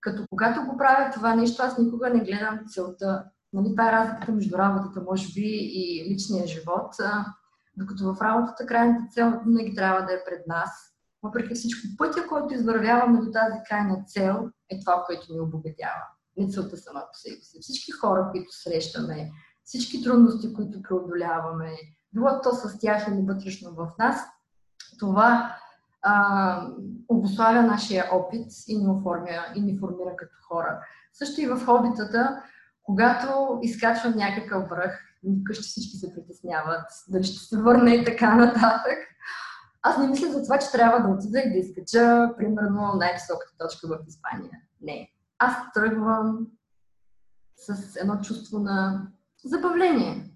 Като 0.00 0.26
когато 0.30 0.64
го 0.64 0.76
правя 0.76 1.10
това 1.10 1.34
нещо, 1.34 1.62
аз 1.62 1.78
никога 1.78 2.10
не 2.10 2.20
гледам 2.20 2.60
целта 2.68 3.24
Нали, 3.54 3.70
това 3.70 3.88
е 3.88 3.92
разликата 3.92 4.32
между 4.32 4.58
работата, 4.58 5.02
може 5.10 5.32
би, 5.34 5.58
и 5.74 6.12
личния 6.12 6.46
живот. 6.46 6.94
Докато 7.76 8.14
в 8.14 8.22
работата 8.22 8.66
крайната 8.66 9.06
цел 9.10 9.40
винаги 9.46 9.74
трябва 9.74 10.06
да 10.06 10.12
е 10.12 10.24
пред 10.24 10.46
нас. 10.46 10.70
Въпреки 11.22 11.54
всичко, 11.54 11.80
пътя, 11.98 12.26
който 12.28 12.54
извървяваме 12.54 13.20
до 13.20 13.30
тази 13.30 13.58
крайна 13.68 14.04
цел, 14.06 14.50
е 14.70 14.80
това, 14.80 15.02
което 15.06 15.32
ни 15.32 15.40
обогатява. 15.40 16.02
Не 16.36 16.48
целта 16.48 16.76
сама 16.76 17.00
по 17.00 17.18
себе 17.18 17.42
си. 17.42 17.58
Всички 17.60 17.92
хора, 17.92 18.28
които 18.32 18.48
срещаме, 18.50 19.30
всички 19.64 20.02
трудности, 20.02 20.54
които 20.54 20.82
преодоляваме, 20.82 21.72
било 22.12 22.40
то 22.42 22.52
с 22.52 22.78
тях 22.78 23.08
или 23.08 23.22
вътрешно 23.22 23.74
в 23.74 23.92
нас, 23.98 24.20
това 24.98 25.56
а, 26.02 26.66
обославя 27.08 27.62
нашия 27.62 28.04
опит 28.12 28.46
и 28.68 28.78
ни, 28.78 28.88
оформя, 28.88 29.44
и 29.54 29.60
ни 29.60 29.78
формира 29.78 30.16
като 30.16 30.36
хора. 30.48 30.80
Също 31.12 31.40
и 31.40 31.46
в 31.46 31.64
хобитата, 31.66 32.42
когато 32.84 33.58
изкачвам 33.62 34.16
някакъв 34.16 34.68
връх, 34.68 35.00
вкъщи 35.40 35.62
всички 35.62 35.96
се 35.96 36.14
притесняват, 36.14 36.84
дали 37.08 37.24
ще 37.24 37.44
се 37.44 37.58
върне 37.62 37.94
и 37.94 38.04
така 38.04 38.34
нататък. 38.34 38.98
Аз 39.82 39.98
не 39.98 40.08
мисля 40.08 40.32
за 40.32 40.42
това, 40.42 40.58
че 40.58 40.70
трябва 40.72 41.08
да 41.08 41.14
отида 41.14 41.40
и 41.40 41.52
да 41.52 41.58
изкача, 41.58 42.34
примерно, 42.36 42.94
най-високата 42.96 43.52
точка 43.58 43.88
в 43.88 43.98
Испания. 44.08 44.50
Не. 44.80 45.10
Аз 45.38 45.56
тръгвам 45.74 46.46
с 47.56 47.96
едно 47.96 48.20
чувство 48.20 48.58
на 48.58 49.06
забавление. 49.44 50.30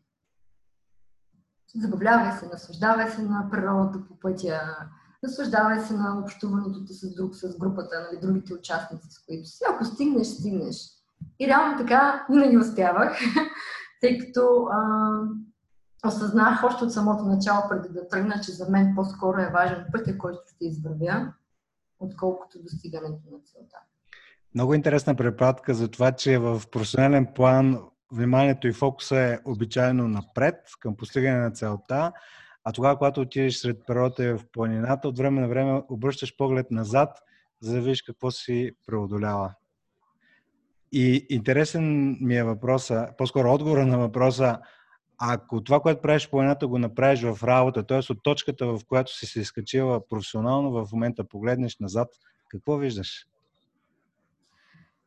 Забавлявай 1.77 2.33
се, 2.33 2.47
наслаждавай 2.47 3.11
се 3.11 3.23
на 3.23 3.49
природата 3.51 4.09
по 4.09 4.19
пътя, 4.21 4.61
наслаждавай 5.23 5.81
се 5.81 5.95
на 5.95 6.19
общуването 6.19 6.85
ти 6.85 6.95
с 6.95 7.15
друг, 7.15 7.35
с 7.35 7.59
групата, 7.59 8.09
нали, 8.11 8.21
другите 8.21 8.55
участници, 8.55 9.09
с 9.11 9.27
които 9.27 9.49
си. 9.49 9.65
Ако 9.71 9.85
стигнеш, 9.85 10.27
стигнеш. 10.27 10.98
И 11.41 11.47
реално 11.47 11.79
така 11.79 12.27
винаги 12.31 12.59
успявах, 12.59 13.19
тъй 14.01 14.19
като 14.19 14.69
а, 14.73 14.79
осъзнах 16.07 16.65
още 16.65 16.85
от 16.85 16.93
самото 16.93 17.25
начало, 17.25 17.63
преди 17.69 17.89
да 17.89 18.09
тръгна, 18.09 18.41
че 18.45 18.53
за 18.53 18.71
мен 18.71 18.93
по-скоро 18.97 19.39
е 19.39 19.51
важен 19.53 19.85
пътя, 19.93 20.19
който 20.19 20.39
ще 20.55 20.65
извървя, 20.67 21.33
отколкото 22.01 22.63
достигането 22.63 23.23
на 23.31 23.39
целта. 23.45 23.77
Много 24.55 24.75
интересна 24.75 25.15
препратка 25.15 25.75
за 25.75 25.89
това, 25.89 26.13
че 26.13 26.39
в 26.39 26.63
професионален 26.71 27.27
план 27.35 27.79
вниманието 28.13 28.69
и 28.69 28.73
фокуса 28.73 29.19
е 29.19 29.39
обичайно 29.45 30.09
напред, 30.09 30.55
към 30.81 30.97
постигане 30.97 31.39
на 31.39 31.51
целта, 31.51 32.13
а 32.65 32.73
тогава, 32.73 32.99
когато 32.99 33.21
отидеш 33.21 33.57
сред 33.57 33.87
природата 33.87 34.25
и 34.25 34.33
в 34.33 34.41
планината, 34.53 35.09
от 35.09 35.19
време 35.19 35.41
на 35.41 35.49
време 35.49 35.83
обръщаш 35.89 36.37
поглед 36.37 36.71
назад, 36.71 37.19
за 37.61 37.73
да 37.73 37.81
видиш 37.81 38.03
какво 38.03 38.31
си 38.31 38.71
преодолява. 38.87 39.55
И 40.93 41.27
интересен 41.31 42.17
ми 42.21 42.37
е 42.37 42.45
въпроса, 42.45 43.09
по-скоро 43.19 43.53
отговора 43.53 43.87
на 43.87 43.99
въпроса, 43.99 44.59
ако 45.19 45.65
това, 45.65 45.81
което 45.81 46.03
правиш 46.03 46.27
в 46.27 46.31
планината, 46.31 46.67
го 46.67 46.79
направиш 46.79 47.23
в 47.23 47.45
работа, 47.45 47.87
т.е. 47.87 48.13
от 48.13 48.23
точката, 48.23 48.67
в 48.67 48.81
която 48.89 49.17
си 49.17 49.27
се 49.27 49.41
изкачила 49.41 50.09
професионално, 50.09 50.71
в 50.71 50.93
момента 50.93 51.25
погледнеш 51.25 51.79
назад, 51.79 52.09
какво 52.49 52.77
виждаш? 52.77 53.27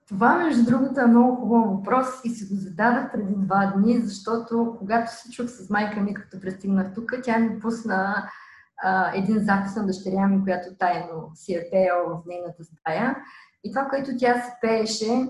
Това, 0.08 0.38
между 0.38 0.66
другото, 0.66 1.00
е 1.00 1.06
много 1.06 1.36
хубав 1.36 1.66
въпрос 1.72 2.06
и 2.26 2.30
си 2.30 2.46
го 2.46 2.56
зададах 2.56 3.12
преди 3.12 3.34
два 3.38 3.74
дни, 3.78 4.02
защото 4.02 4.76
когато 4.80 5.16
се 5.16 5.32
чух 5.32 5.48
с 5.48 5.70
майка 5.70 6.02
ми, 6.02 6.14
като 6.14 6.40
пристигнах 6.40 6.94
тук, 6.94 7.14
тя 7.24 7.40
ми 7.40 7.60
пусна 7.60 8.30
а, 8.84 9.16
един 9.16 9.40
запис 9.40 9.76
на 9.76 9.86
дъщеря 9.86 10.28
ми, 10.28 10.44
която 10.44 10.76
тайно 10.80 11.32
си 11.36 11.54
е 11.54 11.68
пеяла 11.72 12.04
в 12.10 12.26
нейната 12.26 12.64
стая. 12.64 13.18
И 13.64 13.72
това, 13.72 13.86
което 13.86 14.12
тя 14.18 14.42
се 14.42 14.52
пееше, 14.62 15.28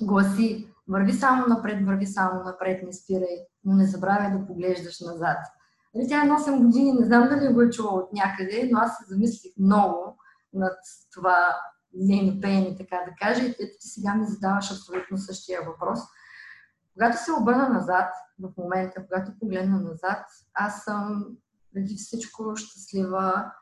гласи 0.00 0.68
върви 0.88 1.12
само 1.12 1.46
напред, 1.46 1.86
върви 1.86 2.06
само 2.06 2.44
напред, 2.44 2.82
не 2.82 2.92
спирай, 2.92 3.38
но 3.64 3.74
не 3.74 3.86
забравяй 3.86 4.30
да 4.30 4.46
поглеждаш 4.46 5.00
назад. 5.00 5.38
Нали, 5.94 6.08
тя 6.08 6.22
е 6.22 6.24
на 6.24 6.38
8 6.38 6.58
години, 6.64 6.92
не 6.92 7.06
знам 7.06 7.28
дали 7.28 7.52
го 7.52 7.62
е 7.62 7.70
чула 7.70 7.90
от 7.90 8.12
някъде, 8.12 8.68
но 8.72 8.78
аз 8.78 8.96
се 8.96 9.04
замислих 9.08 9.52
много 9.58 10.18
над 10.52 10.78
това 11.14 11.56
нейно 11.94 12.40
пеене, 12.40 12.76
така 12.76 12.96
да 12.96 13.14
кажа, 13.20 13.44
и 13.44 13.50
ето 13.50 13.76
ти 13.80 13.88
сега 13.88 14.14
ми 14.14 14.26
задаваш 14.26 14.70
абсолютно 14.70 15.18
същия 15.18 15.60
въпрос. 15.62 15.98
Когато 16.92 17.24
се 17.24 17.32
обърна 17.32 17.68
назад, 17.68 18.12
в 18.40 18.50
момента, 18.58 19.06
когато 19.06 19.38
погледна 19.38 19.80
назад, 19.80 20.24
аз 20.54 20.84
съм 20.84 21.26
преди 21.74 21.94
всичко 21.94 22.56
щастлива 22.56 23.52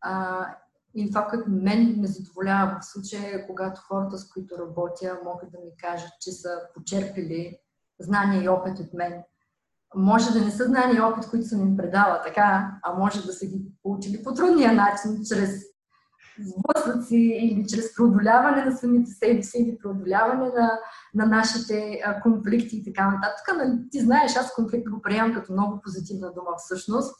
а, 0.00 0.46
и 0.94 1.10
това, 1.10 1.26
което 1.26 1.50
мен 1.50 2.00
ме 2.00 2.06
задоволява 2.06 2.78
в 2.80 2.84
случая 2.84 3.36
е, 3.36 3.46
когато 3.46 3.80
хората, 3.80 4.18
с 4.18 4.28
които 4.28 4.58
работя, 4.58 5.18
могат 5.24 5.52
да 5.52 5.58
ми 5.58 5.70
кажат, 5.78 6.10
че 6.20 6.32
са 6.32 6.48
почерпили 6.74 7.56
знания 8.00 8.42
и 8.42 8.48
опит 8.48 8.78
от 8.78 8.94
мен. 8.94 9.22
Може 9.94 10.32
да 10.32 10.44
не 10.44 10.50
са 10.50 10.64
знания 10.64 10.96
и 10.96 11.00
опит, 11.00 11.30
които 11.30 11.46
съм 11.46 11.60
им 11.60 11.76
предала 11.76 12.22
така, 12.22 12.78
а 12.82 12.92
може 12.92 13.26
да 13.26 13.32
са 13.32 13.46
ги 13.46 13.62
получили 13.82 14.22
по 14.22 14.34
трудния 14.34 14.72
начин, 14.72 15.24
чрез 15.28 15.72
сблъсъци 16.40 17.16
или 17.16 17.66
чрез 17.68 17.94
преодоляване 17.94 18.64
на 18.64 18.76
самите 18.76 19.10
себе 19.10 19.42
си 19.42 19.58
или 19.58 19.78
преодоляване 19.78 20.44
на, 20.44 20.78
на 21.14 21.26
нашите 21.26 22.02
конфликти 22.22 22.76
и 22.76 22.84
така 22.84 23.10
нататък. 23.10 23.56
Нали, 23.56 23.78
ти 23.90 24.00
знаеш, 24.00 24.36
аз 24.36 24.54
конфликт 24.54 24.90
го 24.90 25.02
приемам 25.02 25.34
като 25.34 25.52
много 25.52 25.80
позитивна 25.80 26.32
дума 26.32 26.50
всъщност. 26.58 27.14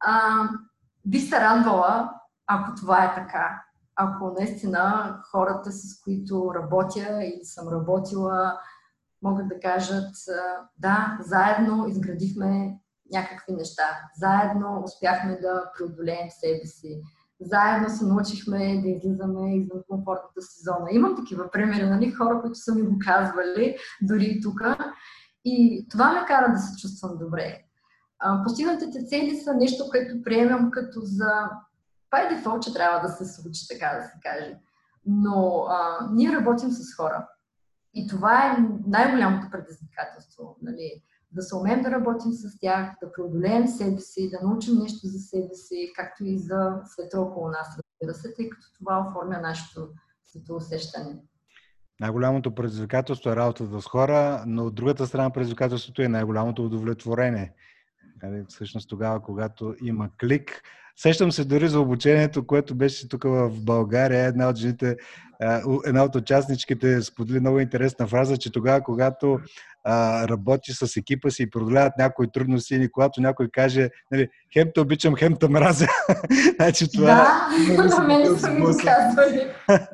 А, 0.00 0.42
бих 1.06 1.28
се 1.28 1.40
радвала, 1.40 2.10
ако 2.46 2.74
това 2.74 3.04
е 3.04 3.14
така. 3.14 3.62
Ако 3.96 4.34
наистина 4.38 5.16
хората, 5.30 5.72
с 5.72 6.00
които 6.04 6.52
работя 6.54 7.24
или 7.24 7.44
съм 7.44 7.68
работила, 7.68 8.58
могат 9.22 9.48
да 9.48 9.60
кажат, 9.60 10.14
да, 10.78 11.18
заедно 11.20 11.86
изградихме 11.88 12.78
някакви 13.12 13.52
неща, 13.52 13.82
заедно 14.16 14.82
успяхме 14.84 15.38
да 15.40 15.70
преодолеем 15.78 16.30
себе 16.30 16.66
си, 16.66 17.02
заедно 17.40 17.88
се 17.88 18.06
научихме 18.06 18.82
да 18.82 18.88
излизаме 18.88 19.56
извън 19.56 19.82
комфортната 19.88 20.42
си 20.42 20.62
зона. 20.64 20.86
Имам 20.90 21.16
такива 21.16 21.50
примери, 21.50 21.86
нали, 21.86 22.10
хора, 22.10 22.40
които 22.40 22.58
са 22.58 22.74
ми 22.74 22.82
го 22.82 22.96
казвали, 23.04 23.76
дори 24.02 24.24
и 24.24 24.40
тук. 24.40 24.60
И 25.44 25.86
това 25.90 26.12
ме 26.12 26.26
кара 26.26 26.52
да 26.52 26.58
се 26.58 26.80
чувствам 26.80 27.18
добре. 27.18 27.62
Постигнатите 28.44 29.04
цели 29.06 29.36
са 29.36 29.54
нещо, 29.54 29.84
което 29.90 30.22
приемам 30.22 30.70
като 30.70 31.00
за... 31.02 31.50
Това 32.16 32.26
е 32.26 32.34
дефолт, 32.34 32.62
че 32.62 32.72
трябва 32.72 33.08
да 33.08 33.08
се 33.08 33.24
случи, 33.24 33.68
така 33.68 33.98
да 34.00 34.02
се 34.02 34.18
каже. 34.22 34.58
Но 35.06 35.66
а, 35.68 36.08
ние 36.12 36.36
работим 36.36 36.70
с 36.70 36.96
хора. 36.96 37.28
И 37.94 38.06
това 38.06 38.46
е 38.46 38.56
най-голямото 38.86 39.50
предизвикателство. 39.50 40.56
Нали? 40.62 41.02
да 41.32 41.42
се 41.42 41.56
умеем 41.56 41.82
да 41.82 41.90
работим 41.90 42.32
с 42.32 42.58
тях, 42.58 42.94
да 43.02 43.12
преодолеем 43.12 43.66
себе 43.66 44.00
си, 44.00 44.30
да 44.30 44.48
научим 44.48 44.74
нещо 44.78 45.06
за 45.06 45.18
себе 45.18 45.54
си, 45.54 45.92
както 45.96 46.24
и 46.24 46.38
за 46.38 46.80
света 46.84 47.20
около 47.20 47.48
нас, 47.48 47.78
разбира 47.78 48.14
се, 48.14 48.34
тъй 48.34 48.50
като 48.50 48.66
това 48.78 49.06
оформя 49.08 49.40
нашето 49.40 49.88
светоусещане. 50.24 51.16
Най-голямото 52.00 52.54
предизвикателство 52.54 53.30
е 53.30 53.36
работата 53.36 53.80
с 53.80 53.86
хора, 53.86 54.44
но 54.46 54.66
от 54.66 54.74
другата 54.74 55.06
страна 55.06 55.30
предизвикателството 55.30 56.02
е 56.02 56.08
най-голямото 56.08 56.64
удовлетворение. 56.64 57.54
Нали, 58.22 58.44
всъщност 58.48 58.88
тогава, 58.88 59.22
когато 59.22 59.74
има 59.82 60.10
клик. 60.20 60.62
Сещам 60.96 61.32
се 61.32 61.44
дори 61.44 61.68
за 61.68 61.80
обучението, 61.80 62.46
което 62.46 62.74
беше 62.74 63.08
тук 63.08 63.24
в 63.24 63.50
България. 63.64 64.24
Една 64.24 64.48
от 64.48 64.56
жените, 64.56 64.96
една 65.86 66.04
от 66.04 66.14
участничките 66.14 67.02
сподели 67.02 67.40
много 67.40 67.60
интересна 67.60 68.06
фраза, 68.06 68.36
че 68.36 68.52
тогава, 68.52 68.82
когато 68.82 69.38
работи 70.28 70.72
с 70.72 70.96
екипа 70.96 71.30
си 71.30 71.42
и 71.42 71.50
продоляват 71.50 71.92
някои 71.98 72.32
трудности 72.32 72.74
или 72.74 72.90
когато 72.90 73.20
някой 73.20 73.48
каже, 73.52 73.90
нали, 74.10 74.28
хем 74.52 74.68
те 74.74 74.80
обичам, 74.80 75.16
хем 75.16 75.36
те 75.40 75.48
мразя. 75.48 75.88
значи 76.56 76.88
това... 76.94 77.06
Да, 77.76 77.84
на 77.88 78.00
мен 78.00 78.38
са 78.38 78.50
ми 78.50 78.60
казвали. 78.60 79.46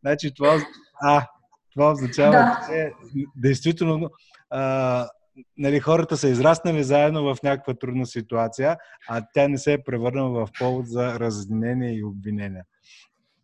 значи 0.00 0.34
това... 0.34 0.58
А, 1.02 1.26
това 1.72 1.92
означава, 1.92 2.32
да. 2.32 2.66
че 2.68 2.92
действително 3.36 4.10
а, 4.50 5.08
нали, 5.58 5.80
хората 5.80 6.16
са 6.16 6.28
израснали 6.28 6.84
заедно 6.84 7.34
в 7.34 7.42
някаква 7.42 7.74
трудна 7.74 8.06
ситуация, 8.06 8.76
а 9.08 9.22
тя 9.34 9.48
не 9.48 9.58
се 9.58 9.72
е 9.72 9.82
превърнала 9.82 10.46
в 10.46 10.50
повод 10.58 10.86
за 10.86 11.20
разединение 11.20 11.94
и 11.94 12.04
обвинение. 12.04 12.62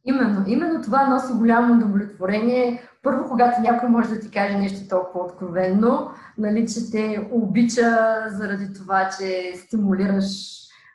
Именно, 0.04 0.44
именно 0.46 0.82
това 0.82 1.06
носи 1.06 1.32
голямо 1.32 1.74
удовлетворение. 1.74 2.82
Първо, 3.02 3.28
когато 3.28 3.60
някой 3.60 3.88
може 3.88 4.08
да 4.08 4.20
ти 4.20 4.30
каже 4.30 4.58
нещо 4.58 4.88
толкова 4.88 5.24
откровенно, 5.24 6.10
нали, 6.38 6.66
че 6.66 6.90
те 6.90 7.28
обича 7.32 8.16
заради 8.28 8.72
това, 8.72 9.10
че 9.18 9.52
стимулираш 9.56 10.26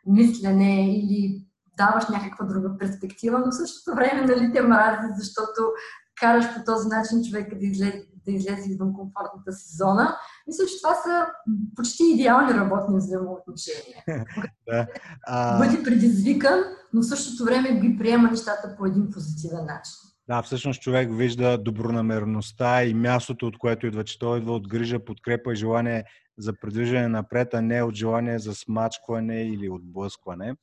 мислене 0.05 0.97
или 0.97 1.41
даваш 1.77 2.09
някаква 2.09 2.45
друга 2.45 2.77
перспектива, 2.77 3.39
но 3.39 3.51
в 3.51 3.55
същото 3.55 3.95
време 3.95 4.21
нали, 4.21 4.51
те 4.53 4.61
мрази, 4.61 5.07
защото 5.17 5.61
караш 6.21 6.45
по 6.53 6.63
този 6.65 6.87
начин 6.87 7.23
човека 7.23 7.57
да 7.59 7.65
излезе, 7.65 8.05
да 8.27 8.31
излезе 8.31 8.71
извън 8.71 8.93
комфортната 8.93 9.51
си 9.51 9.75
зона. 9.75 10.15
Мисля, 10.47 10.65
че 10.65 10.81
това 10.81 10.95
са 10.95 11.25
почти 11.75 12.03
идеални 12.03 12.53
работни 12.53 12.97
взаимоотношения. 12.97 14.03
да. 14.69 14.87
а... 15.27 15.57
Бъди 15.57 15.83
предизвикан, 15.83 16.59
но 16.93 17.01
в 17.01 17.05
същото 17.05 17.45
време 17.45 17.79
ги 17.79 17.97
приема 17.97 18.31
нещата 18.31 18.75
по 18.77 18.85
един 18.85 19.11
позитивен 19.11 19.65
начин. 19.65 19.93
Да, 20.27 20.41
всъщност 20.41 20.81
човек 20.81 21.09
вижда 21.11 21.57
добронамерността 21.57 22.83
и 22.83 22.93
мястото, 22.93 23.47
от 23.47 23.57
което 23.57 23.87
идва, 23.87 24.03
че 24.03 24.19
той 24.19 24.37
идва 24.37 24.53
от 24.53 24.67
грижа, 24.67 25.05
подкрепа 25.05 25.53
и 25.53 25.55
желание 25.55 26.03
за 26.37 26.53
придвижване 26.61 27.07
напред, 27.07 27.53
а 27.53 27.61
не 27.61 27.83
от 27.83 27.95
желание 27.95 28.39
за 28.39 28.55
смачкване 28.55 29.43
или 29.43 29.69
отблъскване. 29.69 30.55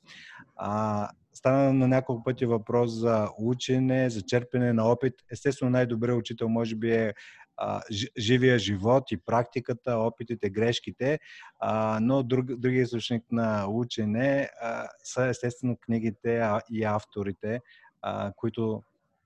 А, 0.56 1.08
стана 1.34 1.72
на 1.72 1.88
няколко 1.88 2.24
пъти 2.24 2.46
въпрос 2.46 2.92
за 2.92 3.28
учене, 3.38 4.10
за 4.10 4.22
черпене 4.22 4.72
на 4.72 4.84
опит. 4.84 5.14
Естествено, 5.32 5.70
най-добрият 5.70 6.18
учител 6.18 6.48
може 6.48 6.76
би 6.76 6.92
е 6.92 7.14
живия 8.18 8.58
живот 8.58 9.04
и 9.10 9.16
практиката, 9.16 9.98
опитите, 9.98 10.50
грешките, 10.50 11.18
а, 11.58 11.98
но 12.02 12.22
друг, 12.22 12.46
другия 12.46 12.82
източник 12.82 13.24
на 13.32 13.66
учене 13.68 14.48
а, 14.62 14.88
са 15.04 15.26
естествено 15.26 15.76
книгите 15.76 16.50
и 16.70 16.84
авторите, 16.84 17.60
а, 18.02 18.32
които 18.36 18.82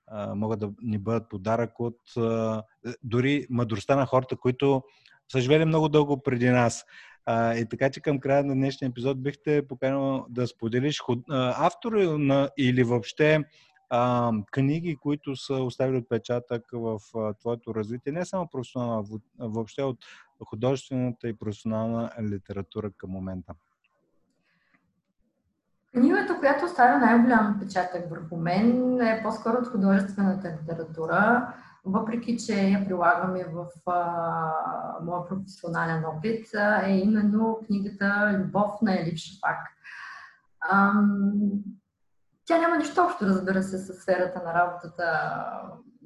а, 0.07 0.35
могат 0.35 0.59
да 0.59 0.69
ни 0.81 0.97
бъдат 0.97 1.29
подарък 1.29 1.79
от 1.79 1.99
а, 2.17 2.63
дори 3.03 3.47
мъдростта 3.49 3.95
на 3.95 4.05
хората, 4.05 4.37
които 4.37 4.83
са 5.31 5.41
живели 5.41 5.65
много 5.65 5.89
дълго 5.89 6.23
преди 6.23 6.49
нас. 6.49 6.85
А, 7.25 7.55
и 7.55 7.69
така 7.69 7.89
че 7.89 8.01
към 8.01 8.19
края 8.19 8.43
на 8.43 8.53
днешния 8.53 8.89
епизод 8.89 9.23
бихте 9.23 9.67
поканал 9.67 10.25
да 10.29 10.47
споделиш 10.47 10.99
худ... 10.99 11.19
автори 11.29 12.07
на, 12.07 12.49
или 12.57 12.83
въобще 12.83 13.39
а, 13.89 14.31
книги, 14.51 14.95
които 14.95 15.35
са 15.35 15.53
оставили 15.53 15.97
отпечатък 15.97 16.63
в 16.73 16.99
а, 17.15 17.33
твоето 17.33 17.75
развитие, 17.75 18.13
не 18.13 18.25
само 18.25 18.47
професионална, 18.47 19.03
въобще 19.39 19.81
от 19.81 19.97
художествената 20.45 21.29
и 21.29 21.37
професионална 21.37 22.11
литература 22.21 22.91
към 22.97 23.09
момента? 23.09 23.53
Книгата, 25.93 26.39
която 26.39 26.65
оставя 26.65 26.99
най-голям 26.99 27.51
отпечатък 27.55 28.09
върху 28.09 28.37
мен, 28.37 28.99
е 29.01 29.23
по-скоро 29.23 29.57
от 29.57 29.67
художествената 29.67 30.57
литература. 30.61 31.53
въпреки 31.85 32.37
че 32.37 32.53
я 32.53 32.85
прилагаме 32.85 33.45
в 33.45 33.65
а, 33.91 35.03
моя 35.03 35.25
професионален 35.25 36.05
опит, 36.05 36.47
е 36.85 36.91
именно 36.91 37.59
книгата 37.65 38.35
Любов 38.39 38.71
на 38.81 38.99
Елив 38.99 39.17
Шафак. 39.17 39.57
Ам, 40.71 41.31
тя 42.49 42.57
няма 42.57 42.77
нищо 42.77 43.01
общо, 43.01 43.25
разбира 43.25 43.63
се, 43.63 43.77
с 43.77 43.93
сферата 43.93 44.41
на 44.45 44.53
работата, 44.53 45.31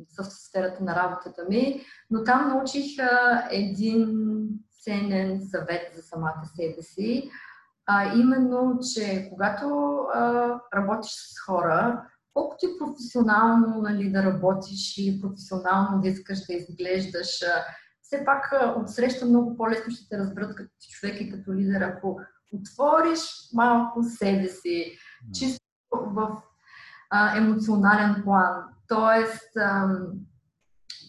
с 0.09 0.23
сферата 0.23 0.83
на 0.83 0.95
работата 0.95 1.45
ми, 1.49 1.81
но 2.09 2.23
там 2.23 2.47
научих 2.47 2.99
а, 2.99 3.43
един 3.51 4.09
ценен 4.83 5.41
съвет 5.51 5.95
за 5.95 6.01
самата 6.01 6.45
себе 6.55 6.81
си, 6.81 7.29
а 7.85 8.17
именно, 8.17 8.79
че 8.93 9.29
когато 9.29 9.95
а, 10.13 10.59
работиш 10.75 11.11
с 11.11 11.45
хора, 11.45 12.03
колкото 12.33 12.65
и 12.65 12.79
професионално 12.79 13.81
нали, 13.81 14.11
да 14.11 14.23
работиш 14.23 14.97
и 14.97 15.21
професионално 15.21 16.01
да 16.01 16.07
искаш 16.07 16.45
да 16.45 16.53
изглеждаш, 16.53 17.43
все 18.01 18.25
пак 18.25 18.53
отсреща 18.77 19.25
много 19.25 19.57
по-лесно 19.57 19.93
ще 19.93 20.09
те 20.09 20.17
разберат 20.17 20.55
като 20.55 20.71
човек 20.91 21.21
и 21.21 21.31
като 21.31 21.53
лидер, 21.53 21.81
ако 21.81 22.19
отвориш 22.51 23.19
малко 23.53 24.03
себе 24.03 24.47
си, 24.47 24.97
чисто 25.33 25.63
в 25.93 26.41
а, 27.09 27.37
емоционален 27.37 28.21
план. 28.23 28.63
Тоест, 28.87 29.57
а, 29.57 29.97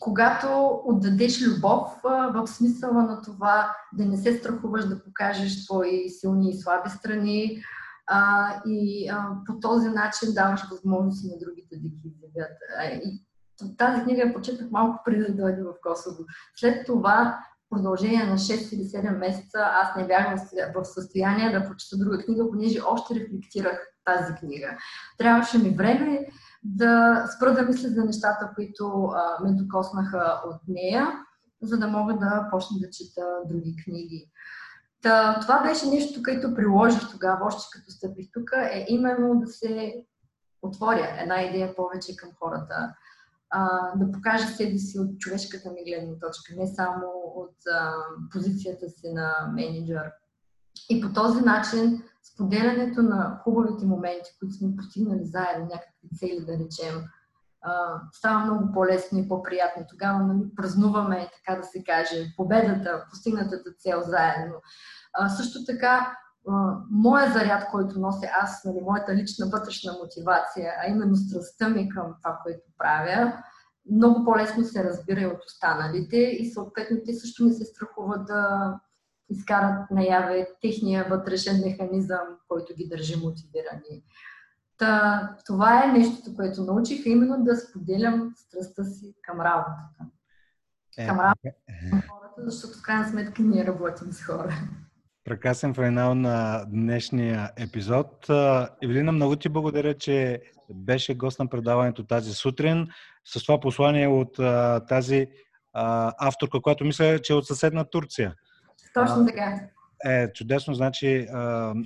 когато 0.00 0.80
отдадеш 0.84 1.46
любов 1.46 2.04
а, 2.04 2.08
в 2.10 2.46
смисъла 2.46 3.02
на 3.02 3.22
това 3.22 3.76
да 3.92 4.04
не 4.06 4.16
се 4.16 4.38
страхуваш 4.38 4.88
да 4.88 5.04
покажеш 5.04 5.66
твои 5.66 6.10
силни 6.10 6.50
и 6.50 6.60
слаби 6.60 6.90
страни, 6.90 7.62
а, 8.06 8.48
и 8.66 9.08
а, 9.08 9.28
по 9.46 9.60
този 9.60 9.88
начин 9.88 10.34
даваш 10.34 10.70
възможности 10.70 11.26
на 11.26 11.38
другите 11.40 11.76
да 11.76 11.88
ги 11.88 12.12
изявят. 12.24 12.58
Тази 13.78 14.02
книга 14.02 14.22
я 14.22 14.34
почетах 14.34 14.70
малко 14.70 15.02
преди 15.04 15.24
да 15.24 15.34
дойда 15.34 15.64
в 15.64 15.74
Косово. 15.82 16.24
След 16.56 16.86
това, 16.86 17.38
продължение 17.74 18.24
на 18.24 18.38
6 18.38 18.74
или 18.74 18.82
7 18.82 19.18
месеца, 19.18 19.58
аз 19.58 19.96
не 19.96 20.06
бях 20.06 20.36
в 20.74 20.84
състояние 20.84 21.58
да 21.58 21.64
прочета 21.64 21.96
друга 21.96 22.24
книга, 22.24 22.50
понеже 22.50 22.80
още 22.88 23.14
рефлектирах 23.14 23.78
тази 24.04 24.34
книга. 24.34 24.76
Трябваше 25.18 25.58
ми 25.58 25.70
време 25.70 26.26
да 26.64 27.24
спра 27.36 27.54
да 27.54 27.62
мисля 27.62 27.88
за 27.88 28.04
нещата, 28.04 28.50
които 28.54 29.04
а, 29.04 29.44
ме 29.44 29.52
докоснаха 29.52 30.40
от 30.46 30.60
нея, 30.68 31.08
за 31.62 31.78
да 31.78 31.88
мога 31.88 32.14
да 32.14 32.48
почна 32.50 32.76
да 32.80 32.90
чета 32.90 33.22
други 33.48 33.76
книги. 33.84 34.30
Та, 35.02 35.40
това 35.40 35.62
беше 35.62 35.86
нещо, 35.86 36.22
което 36.22 36.54
приложих 36.54 37.10
тогава, 37.10 37.46
още 37.46 37.68
като 37.72 37.90
стъпих 37.90 38.26
тук, 38.32 38.50
е 38.72 38.86
именно 38.88 39.40
да 39.40 39.46
се 39.46 39.94
отворя 40.62 41.16
една 41.20 41.42
идея 41.42 41.76
повече 41.76 42.16
към 42.16 42.30
хората, 42.38 42.94
да 43.96 44.12
покажа 44.12 44.46
себе 44.46 44.78
си 44.78 44.98
от 44.98 45.18
човешката 45.18 45.70
ми 45.70 45.84
гледна 45.84 46.18
точка, 46.18 46.52
не 46.56 46.66
само 46.66 47.06
от 47.36 47.56
а, 47.72 47.92
позицията 48.32 48.88
си 48.90 49.12
на 49.12 49.52
менеджер. 49.54 50.12
И 50.90 51.00
по 51.00 51.12
този 51.12 51.40
начин 51.40 52.02
споделянето 52.22 53.02
на 53.02 53.40
хубавите 53.44 53.86
моменти, 53.86 54.36
които 54.38 54.54
сме 54.54 54.76
постигнали 54.76 55.24
заедно, 55.24 55.64
някакви 55.64 56.08
цели, 56.18 56.44
да 56.46 56.52
речем, 56.52 57.04
а, 57.62 58.00
става 58.12 58.44
много 58.44 58.72
по-лесно 58.72 59.18
и 59.18 59.28
по-приятно. 59.28 59.86
Тогава 59.88 60.18
нали, 60.18 60.54
празнуваме, 60.56 61.30
така 61.36 61.60
да 61.60 61.66
се 61.66 61.84
каже, 61.84 62.34
победата, 62.36 63.06
постигнатата 63.10 63.72
цел 63.78 64.02
заедно. 64.02 64.54
А, 65.12 65.28
също 65.28 65.64
така, 65.64 66.16
моя 66.90 67.32
заряд, 67.32 67.70
който 67.70 68.00
нося 68.00 68.26
аз, 68.42 68.64
нали, 68.64 68.80
моята 68.80 69.14
лична 69.14 69.46
вътрешна 69.46 69.92
мотивация, 70.02 70.72
а 70.80 70.90
именно 70.90 71.16
страстта 71.16 71.68
ми 71.68 71.88
към 71.88 72.14
това, 72.22 72.38
което 72.42 72.62
правя, 72.78 73.42
много 73.90 74.24
по-лесно 74.24 74.64
се 74.64 74.84
разбира 74.84 75.20
и 75.20 75.26
от 75.26 75.44
останалите 75.46 76.16
и 76.16 76.52
съответно 76.52 76.96
те 77.06 77.14
също 77.14 77.44
не 77.44 77.52
се 77.52 77.64
страхуват 77.64 78.26
да 78.26 78.74
изкарат 79.30 79.90
наяве 79.90 80.48
техния 80.62 81.06
вътрешен 81.10 81.60
механизъм, 81.64 82.26
който 82.48 82.74
ги 82.74 82.88
държи 82.88 83.16
мотивирани. 83.16 84.04
Та, 84.78 85.36
това 85.46 85.84
е 85.84 85.92
нещото, 85.92 86.36
което 86.36 86.64
научих, 86.64 87.06
именно 87.06 87.44
да 87.44 87.56
споделям 87.56 88.32
страстта 88.36 88.84
си 88.84 89.14
към 89.22 89.40
работата. 89.40 90.06
Е, 90.98 91.06
към 91.06 91.20
работата, 91.20 91.48
е. 91.68 91.90
към 91.90 92.02
хората, 92.10 92.42
защото 92.50 92.78
в 92.78 92.82
крайна 92.82 93.08
сметка 93.08 93.42
ние 93.42 93.66
работим 93.66 94.12
с 94.12 94.22
хора. 94.22 94.54
Прекрасен 95.24 95.74
финал 95.74 96.14
на 96.14 96.64
днешния 96.68 97.50
епизод. 97.56 98.26
Евелина, 98.82 99.12
много 99.12 99.36
ти 99.36 99.48
благодаря, 99.48 99.94
че 99.94 100.40
беше 100.74 101.14
гост 101.14 101.38
на 101.38 101.46
предаването 101.46 102.04
тази 102.04 102.32
сутрин. 102.32 102.86
С 103.24 103.42
това 103.42 103.60
послание 103.60 104.08
от 104.08 104.36
тази 104.88 105.26
авторка, 106.18 106.60
която 106.60 106.84
мисля, 106.84 107.18
че 107.18 107.32
е 107.32 107.36
от 107.36 107.46
съседна 107.46 107.84
Турция. 107.84 108.34
Точно 108.94 109.26
така. 109.26 109.60
Е, 110.04 110.32
чудесно. 110.32 110.74
Значи, 110.74 111.26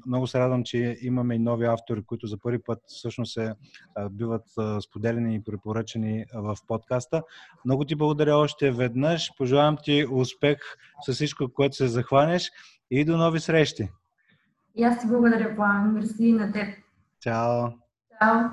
много 0.06 0.26
се 0.26 0.38
радвам, 0.38 0.64
че 0.64 0.96
имаме 1.02 1.34
и 1.34 1.38
нови 1.38 1.66
автори, 1.66 2.02
които 2.06 2.26
за 2.26 2.38
първи 2.38 2.58
път 2.62 2.78
всъщност 2.86 3.32
се 3.32 3.52
биват 4.10 4.44
споделени 4.84 5.34
и 5.34 5.42
препоръчени 5.44 6.24
в 6.34 6.56
подкаста. 6.66 7.22
Много 7.64 7.84
ти 7.84 7.94
благодаря 7.94 8.36
още 8.36 8.70
веднъж. 8.70 9.30
Пожелавам 9.38 9.76
ти 9.82 10.06
успех 10.10 10.58
с 11.06 11.12
всичко, 11.12 11.48
което 11.54 11.76
се 11.76 11.88
захванеш 11.88 12.50
и 12.90 13.04
до 13.04 13.16
нови 13.16 13.40
срещи. 13.40 13.88
И 14.74 14.84
аз 14.84 15.00
ти 15.00 15.06
благодаря, 15.06 15.56
Пламен. 15.56 15.92
Мерси 15.92 16.32
на 16.32 16.52
теб. 16.52 16.68
Чао. 17.20 17.68
Чао. 18.20 18.40